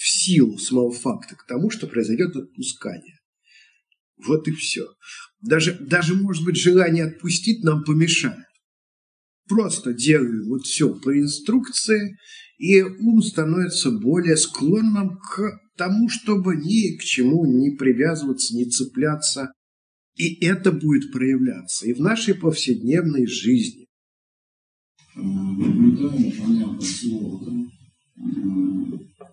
[0.00, 3.18] в силу самого факта к тому, что произойдет отпускание.
[4.16, 4.86] Вот и все.
[5.42, 8.46] Даже, даже, может быть, желание отпустить нам помешает.
[9.46, 12.16] Просто делаю вот все по инструкции,
[12.56, 19.52] и ум становится более склонным к тому, чтобы ни к чему не привязываться, не цепляться.
[20.14, 23.86] И это будет проявляться и в нашей повседневной жизни.
[25.14, 27.70] Э, наблюдаем, понятно, слово,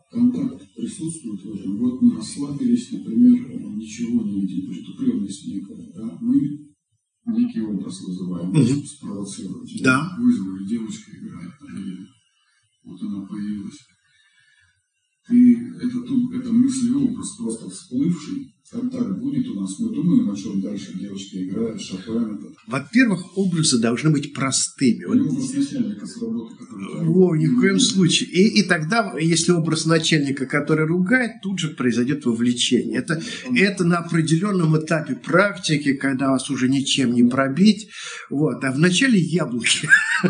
[0.09, 1.77] контакт присутствует в этом.
[1.77, 6.17] Вот мы расслабились, например, ничего не видим, притупленность некая, да?
[6.21, 6.67] Мы
[7.27, 9.81] некий образ вызываем, чтобы спровоцировать.
[9.83, 10.15] Да.
[10.19, 12.07] Вызвали, девочка играет, или
[12.83, 13.77] вот она появилась.
[15.27, 20.35] Ты, это, тут, это мысль образ просто всплывший, контакт будет у нас, мы думаем, о
[20.35, 22.55] чем дальше девочка играет, Шопен этот.
[22.67, 25.05] Во-первых, образы должны быть простыми.
[25.05, 27.05] Вот И образ начальника с работы, который...
[27.05, 28.29] Во, ни в коем случае.
[28.29, 32.99] И, и тогда, если образ начальника, который ругает, тут же произойдет вовлечение.
[32.99, 33.21] Это,
[33.55, 37.87] это на определенном этапе практики, когда вас уже ничем не пробить.
[38.29, 38.63] Вот.
[38.63, 39.87] А в начале яблоки.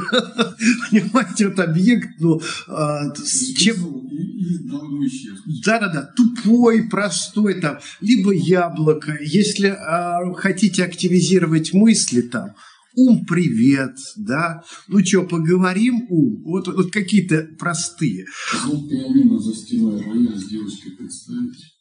[0.92, 4.08] Понимаете, вот объект, ну, а, с чем...
[4.38, 5.64] И, и должно исчезнуть.
[5.66, 9.18] Да-да-да, тупой, простой там, либо яблоко.
[9.20, 12.52] Если а, хотите активизировать мысли там,
[12.96, 18.26] ум привет, да, ну что, поговорим, ум, вот, вот какие-то простые.
[18.64, 21.77] Звук пианино за стеной рояля с девочкой представить.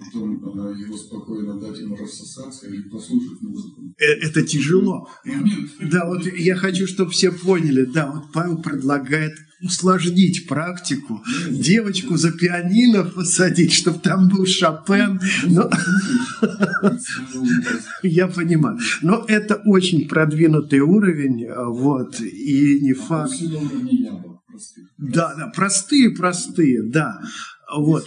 [0.00, 3.82] Потом э, его спокойно дать ему рассосаться и послушать музыку.
[3.98, 5.08] Э, Это тяжело.
[5.80, 12.32] Да, вот я хочу, чтобы все поняли, да, вот Павел предлагает усложнить практику, девочку за
[12.32, 15.20] пианино посадить, чтобы там был Шопен.
[15.44, 15.70] Но,
[18.02, 18.78] я понимаю.
[19.02, 23.34] Но это очень продвинутый уровень, а, вот, и не факт.
[23.34, 24.84] Яблок простых.
[24.96, 27.20] Да, да, простые, простые, да.
[27.76, 28.06] Вот.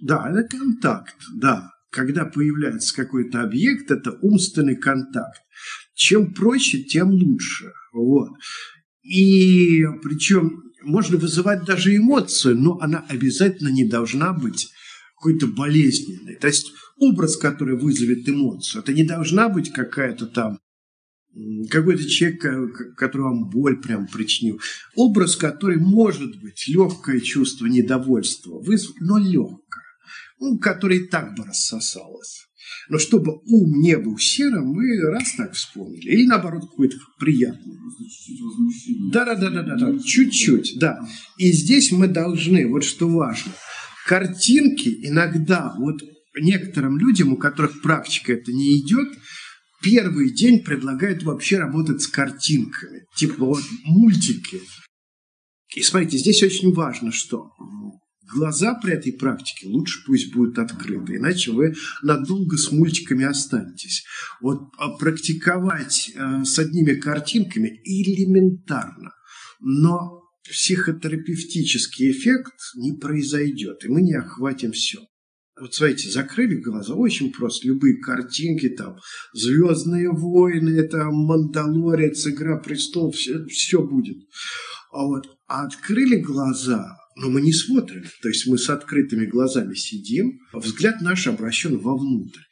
[0.00, 1.70] Да, это контакт, да.
[1.90, 5.40] Когда появляется какой-то объект, это умственный контакт.
[5.94, 7.72] Чем проще, тем лучше.
[7.92, 8.30] Вот.
[9.02, 14.68] И причем можно вызывать даже эмоцию, но она обязательно не должна быть
[15.16, 16.36] какой-то болезненной.
[16.36, 20.58] То есть образ, который вызовет эмоцию, это не должна быть какая-то там
[21.70, 24.60] какой-то человек, который вам боль прям причинил.
[24.94, 29.84] Образ, который может быть легкое чувство недовольства вызвать, но легкое.
[30.38, 32.46] Ну, который и так бы рассосалось.
[32.88, 36.10] Но чтобы ум не был серым, мы раз так вспомнили.
[36.10, 37.74] Или наоборот, какой-то приятный.
[39.12, 41.00] Да, да, да, да, да, чуть-чуть, да.
[41.38, 43.52] И здесь мы должны, вот что важно,
[44.06, 46.02] картинки иногда, вот
[46.38, 49.08] некоторым людям, у которых практика это не идет,
[49.82, 54.60] первый день предлагают вообще работать с картинками, типа вот мультики.
[55.74, 57.50] И смотрите, здесь очень важно, что
[58.32, 64.04] глаза при этой практике лучше пусть будут открыты, иначе вы надолго с мультиками останетесь.
[64.40, 69.12] Вот а практиковать э, с одними картинками элементарно,
[69.60, 75.00] но психотерапевтический эффект не произойдет, и мы не охватим все.
[75.58, 78.98] Вот смотрите, закрыли глаза, очень просто, любые картинки, там,
[79.32, 84.18] «Звездные войны», там, «Мандалорец», «Игра престолов», все, все будет.
[84.92, 89.74] А вот а открыли глаза, но мы не смотрим, то есть мы с открытыми глазами
[89.74, 92.42] сидим, а взгляд наш обращен вовнутрь.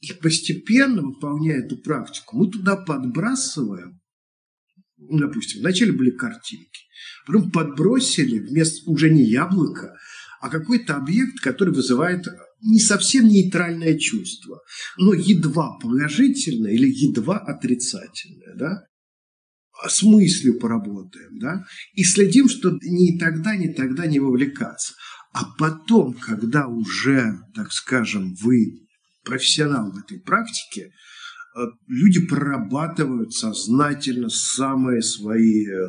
[0.00, 4.00] И постепенно, выполняя эту практику, мы туда подбрасываем,
[4.96, 6.80] ну, допустим, вначале были картинки,
[7.26, 9.94] потом подбросили вместо уже не яблоко,
[10.40, 12.26] а какой-то объект, который вызывает
[12.62, 14.60] не совсем нейтральное чувство,
[14.96, 18.86] но едва положительное или едва отрицательное, да?
[19.82, 21.64] С мыслью поработаем, да?
[21.94, 24.94] И следим, что ни тогда, ни тогда не вовлекаться.
[25.32, 28.86] А потом, когда уже, так скажем, вы
[29.24, 30.92] профессионал в этой практике,
[31.56, 35.88] э, люди прорабатывают сознательно самые свои э,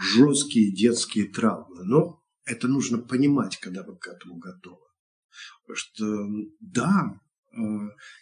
[0.00, 1.84] жесткие детские травмы.
[1.84, 4.80] Но это нужно понимать, когда вы к этому готовы.
[5.66, 6.26] Потому что,
[6.60, 7.20] да,
[7.52, 7.58] э,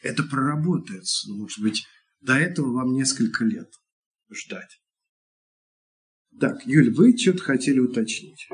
[0.02, 1.28] это проработается.
[1.28, 1.86] Но, может быть,
[2.20, 3.70] до этого вам несколько лет
[4.35, 4.81] ждать.
[6.40, 8.48] Так, Юль, вы что-то хотели уточнить?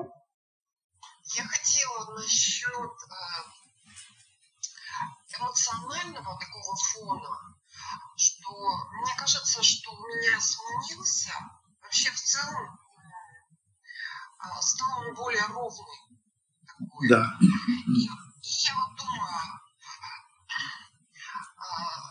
[1.35, 3.47] Я хотела насчет э,
[5.39, 7.57] эмоционального такого фона,
[8.17, 8.51] что
[9.03, 11.33] мне кажется, что у меня сменился,
[11.83, 12.79] вообще в целом
[14.43, 16.21] э, стал он более ровный.
[16.67, 17.09] Такой.
[17.09, 17.39] Да.
[17.41, 18.09] И, и
[18.65, 19.61] я вот думаю,
[21.59, 22.06] э,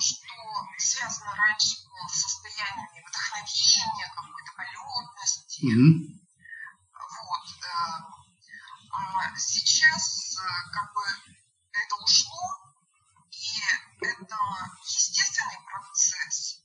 [0.00, 0.34] что
[0.78, 6.20] связано раньше было с состояниями вдохновения, какой-то полетности, Угу.
[6.92, 7.46] вот.
[7.64, 7.66] э,
[8.92, 11.02] А сейчас э, как бы
[11.72, 12.74] это ушло,
[13.30, 13.60] и
[14.00, 14.36] это
[14.84, 16.60] естественный процесс.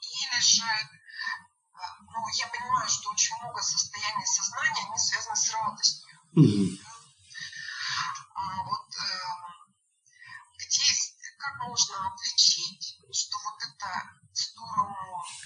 [0.00, 6.18] Или же, э, ну, я понимаю, что очень много состояний сознания, они связаны с радостью.
[6.36, 6.78] Угу.
[8.34, 9.57] А вот э, где,
[11.38, 13.88] как можно отличить, что вот это
[14.32, 14.94] в сторону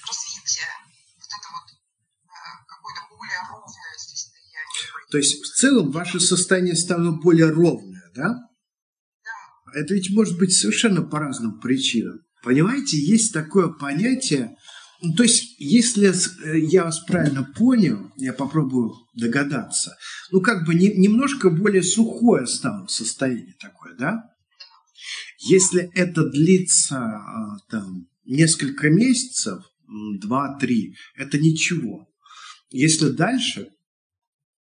[0.09, 0.73] развития,
[1.17, 5.11] вот это вот э, какое-то более ровное состояние.
[5.11, 8.49] То есть в целом ваше состояние стало более ровное, да?
[9.75, 12.21] Это ведь может быть совершенно по разным причинам.
[12.43, 14.57] Понимаете, есть такое понятие,
[15.03, 16.13] ну, то есть, если
[16.45, 19.97] э, я вас правильно понял, я попробую догадаться,
[20.31, 24.32] ну, как бы не, немножко более сухое стало состояние такое, да?
[25.45, 32.09] Если это длится а, там несколько месяцев, м, два-три, это ничего.
[32.71, 33.69] Если дальше,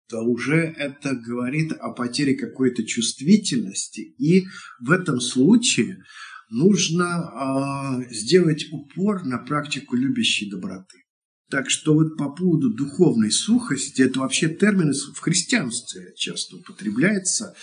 [0.09, 4.01] то уже это говорит о потере какой-то чувствительности.
[4.17, 4.45] И
[4.79, 6.03] в этом случае
[6.49, 11.03] нужно э, сделать упор на практику любящей доброты.
[11.49, 17.55] Так что вот по поводу духовной сухости, это вообще термин в христианстве часто употребляется.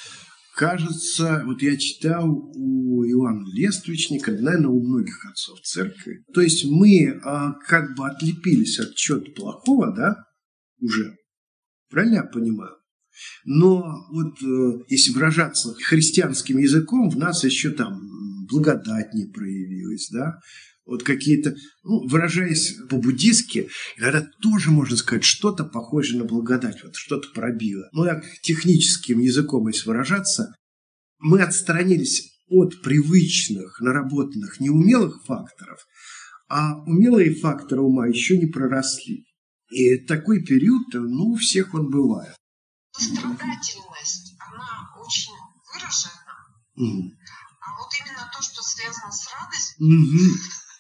[0.57, 6.25] Кажется, вот я читал у Иоанна Лествичника, наверное, у многих отцов церкви.
[6.33, 7.19] То есть мы э,
[7.67, 10.17] как бы отлепились от чего-то плохого, да,
[10.81, 11.15] уже.
[11.91, 12.75] Правильно я понимаю?
[13.45, 18.01] Но вот э, если выражаться христианским языком, в нас еще там
[18.49, 20.41] благодать не проявилась, да,
[20.87, 27.29] вот какие-то, ну, выражаясь по-буддистски, иногда тоже можно сказать, что-то похожее на благодать, вот что-то
[27.35, 27.89] пробило.
[27.93, 30.55] Ну, так техническим языком, если выражаться,
[31.19, 35.81] мы отстранились от привычных, наработанных, неумелых факторов,
[36.49, 39.25] а умелые факторы ума еще не проросли.
[39.71, 42.37] И такой период, ну, у всех он бывает.
[42.93, 45.33] Сострадательность, она очень
[45.75, 46.37] выражена,
[46.77, 47.11] Мгм.
[47.61, 50.31] а вот именно то, что связано с радостью, Мгм.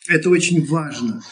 [0.09, 1.23] Это очень важно.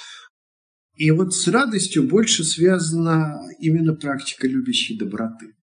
[0.97, 5.55] И вот с радостью больше связана именно практика любящей доброты.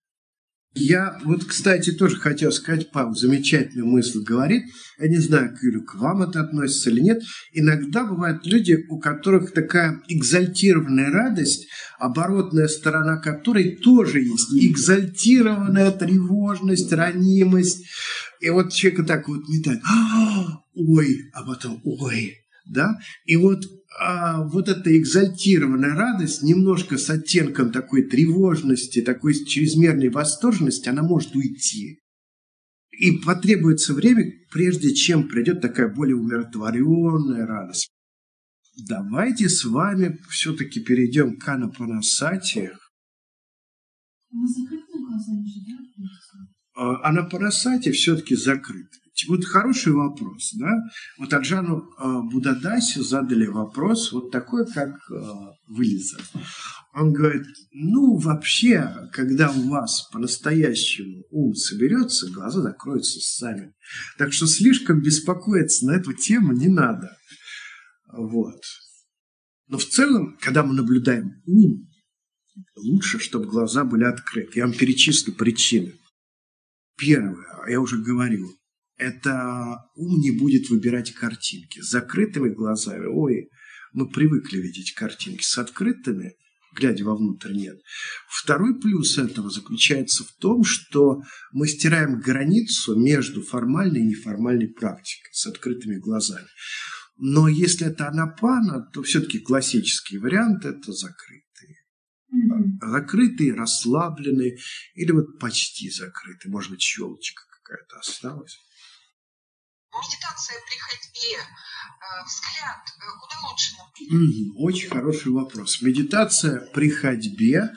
[0.73, 4.63] Я вот, кстати, тоже хотел сказать, Павел замечательную мысль говорит.
[4.99, 7.21] Я не знаю, Юля, к вам это относится или нет.
[7.51, 11.67] Иногда бывают люди, у которых такая экзальтированная радость,
[11.99, 14.53] оборотная сторона которой тоже есть.
[14.53, 17.85] Экзальтированная тревожность, ранимость.
[18.39, 19.81] И вот человека так вот метает.
[19.83, 22.40] «А, Ой, а потом ой.
[22.65, 22.99] Да?
[23.25, 23.63] И вот
[23.99, 31.35] а вот эта экзальтированная радость, немножко с оттенком такой тревожности, такой чрезмерной восторженности, она может
[31.35, 31.99] уйти.
[32.91, 37.89] И потребуется время, прежде чем придет такая более умиротворенная радость.
[38.87, 42.71] Давайте с вами все-таки перейдем к Анапанасати.
[44.29, 45.81] Мы закрытыми глазами же, да?
[46.75, 48.87] А Анапанасати все-таки закрыт.
[49.27, 50.71] Вот хороший вопрос, да?
[51.19, 55.15] Вот Аджану э, Будадасе задали вопрос вот такой, как э,
[55.67, 56.17] вылеза.
[56.93, 63.73] Он говорит, ну, вообще, когда у вас по-настоящему ум соберется, глаза закроются сами.
[64.17, 67.15] Так что слишком беспокоиться на эту тему не надо.
[68.11, 68.61] Вот.
[69.67, 71.87] Но в целом, когда мы наблюдаем ум,
[72.75, 74.59] лучше, чтобы глаза были открыты.
[74.59, 75.93] Я вам перечислю причины.
[76.97, 78.47] Первое, я уже говорил,
[79.01, 81.81] это ум не будет выбирать картинки.
[81.81, 83.49] С закрытыми глазами, ой,
[83.93, 85.43] мы привыкли видеть картинки.
[85.43, 86.35] С открытыми
[86.73, 87.81] глядя вовнутрь, нет.
[88.29, 91.21] Второй плюс этого заключается в том, что
[91.51, 96.47] мы стираем границу между формальной и неформальной практикой с открытыми глазами.
[97.17, 101.41] Но если это анапана, то все-таки классический вариант– это закрытые.
[102.81, 104.57] Закрытые, расслабленные
[104.95, 106.51] или вот почти закрытые.
[106.51, 108.57] Может быть, щелочка какая-то осталась.
[109.93, 113.75] Медитация при ходьбе, э, взгляд, э, куда лучше?
[114.57, 115.81] Очень хороший вопрос.
[115.81, 117.71] Медитация при ходьбе,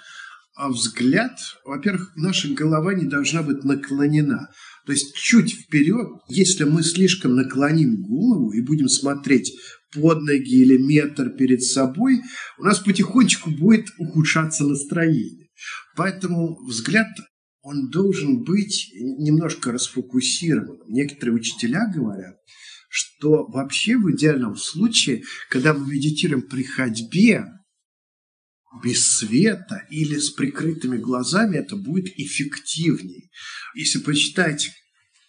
[0.55, 4.49] а взгляд, во-первых, наша голова не должна быть наклонена.
[4.87, 9.53] То есть чуть вперед, если мы слишком наклоним голову и будем смотреть
[9.93, 12.21] под ноги или метр перед собой,
[12.59, 15.49] у нас потихонечку будет ухудшаться настроение.
[15.97, 17.09] Поэтому взгляд
[17.65, 20.87] он должен быть немножко расфокусированным.
[20.89, 22.37] Некоторые учителя говорят,
[22.91, 27.47] что вообще в идеальном случае, когда мы медитируем при ходьбе,
[28.83, 33.31] без света или с прикрытыми глазами, это будет эффективнее.
[33.75, 34.71] Если почитать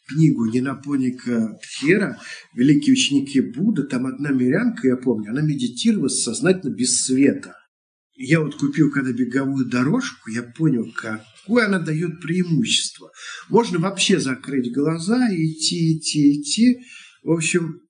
[0.08, 2.20] книгу Нинапоника Тхера
[2.54, 7.56] «Великие ученики Будды», там одна мирянка, я помню, она медитировала сознательно без света.
[8.16, 13.12] Я вот купил когда беговую дорожку, я понял, как какое она дает преимущество.
[13.50, 16.80] Можно вообще закрыть глаза, идти, идти, идти.
[17.24, 17.82] В общем,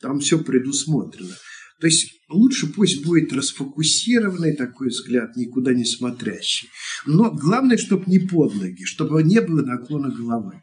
[0.00, 1.36] там все предусмотрено.
[1.80, 6.68] То есть лучше пусть будет расфокусированный такой взгляд, никуда не смотрящий.
[7.06, 10.62] Но главное, чтобы не под ноги, чтобы не было наклона головы.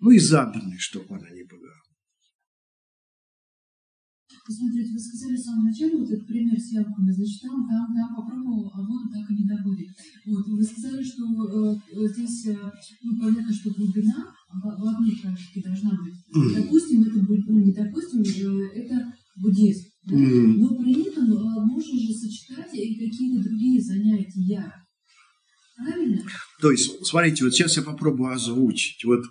[0.00, 1.28] Ну и задранной, чтобы она
[4.46, 8.14] Посмотрите, вы сказали в самом начале вот этот пример с яблоками, значит, там, там, там
[8.14, 9.90] попробовал, а воду так и не добыли.
[10.26, 12.56] Вот, вы сказали, что э, здесь, э,
[13.02, 14.32] ну, понятно, что глубина
[14.62, 16.14] в, одной практике должна быть.
[16.30, 16.62] Mm.
[16.62, 19.12] Допустим, это будет, ну, не допустим, э, это
[19.42, 19.82] буддизм.
[20.04, 20.14] Да?
[20.14, 20.46] Mm.
[20.58, 24.72] Но при этом э, можно же сочетать и какие-то другие занятия.
[25.76, 26.22] Правильно?
[26.60, 29.04] То есть, смотрите, вот сейчас я попробую озвучить.
[29.04, 29.24] Вот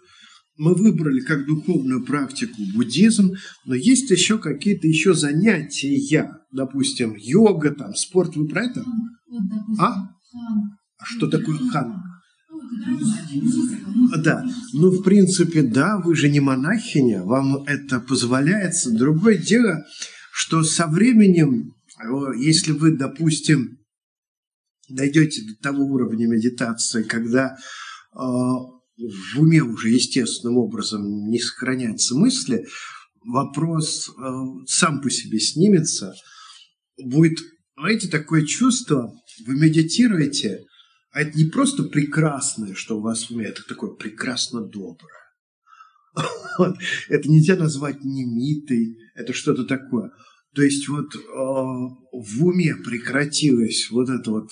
[0.58, 3.34] мы выбрали как духовную практику буддизм,
[3.66, 8.84] но есть еще какие-то еще занятия, допустим, йога, там, спорт, вы про это?
[9.80, 10.10] А?
[10.98, 12.02] А что такое хан?
[14.18, 18.92] Да, ну, в принципе, да, вы же не монахиня, вам это позволяется.
[18.92, 19.86] Другое дело,
[20.32, 21.74] что со временем,
[22.38, 23.80] если вы, допустим,
[24.90, 27.58] дойдете до того уровня медитации, когда
[28.14, 32.66] а, в уме уже естественным образом не сохраняются мысли,
[33.24, 34.14] вопрос э,
[34.68, 36.14] сам по себе снимется,
[36.98, 37.40] будет,
[37.78, 39.14] знаете, такое чувство,
[39.46, 40.66] вы медитируете,
[41.12, 45.14] а это не просто прекрасное, что у вас в уме, это такое прекрасно доброе.
[46.58, 46.78] Вот.
[47.10, 50.12] Это нельзя назвать немитой, это что-то такое.
[50.54, 54.52] То есть вот э, в уме прекратилось вот это вот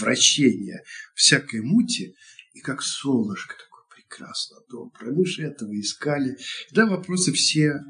[0.00, 0.80] вращение
[1.14, 2.14] всякой мути,
[2.54, 3.56] и как солнышко
[4.14, 5.12] прекрасно, доброе.
[5.12, 6.36] Мы этого искали.
[6.72, 7.80] Да, вопросы все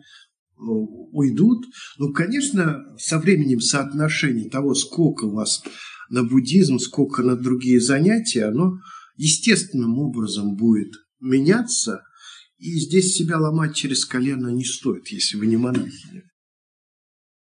[0.57, 1.67] ну, уйдут.
[1.99, 5.63] Ну, конечно, со временем соотношение того, сколько у вас
[6.11, 8.79] на буддизм, сколько на другие занятия, оно
[9.17, 12.03] естественным образом будет меняться.
[12.59, 16.23] И здесь себя ломать через колено не стоит, если вы не монахиня.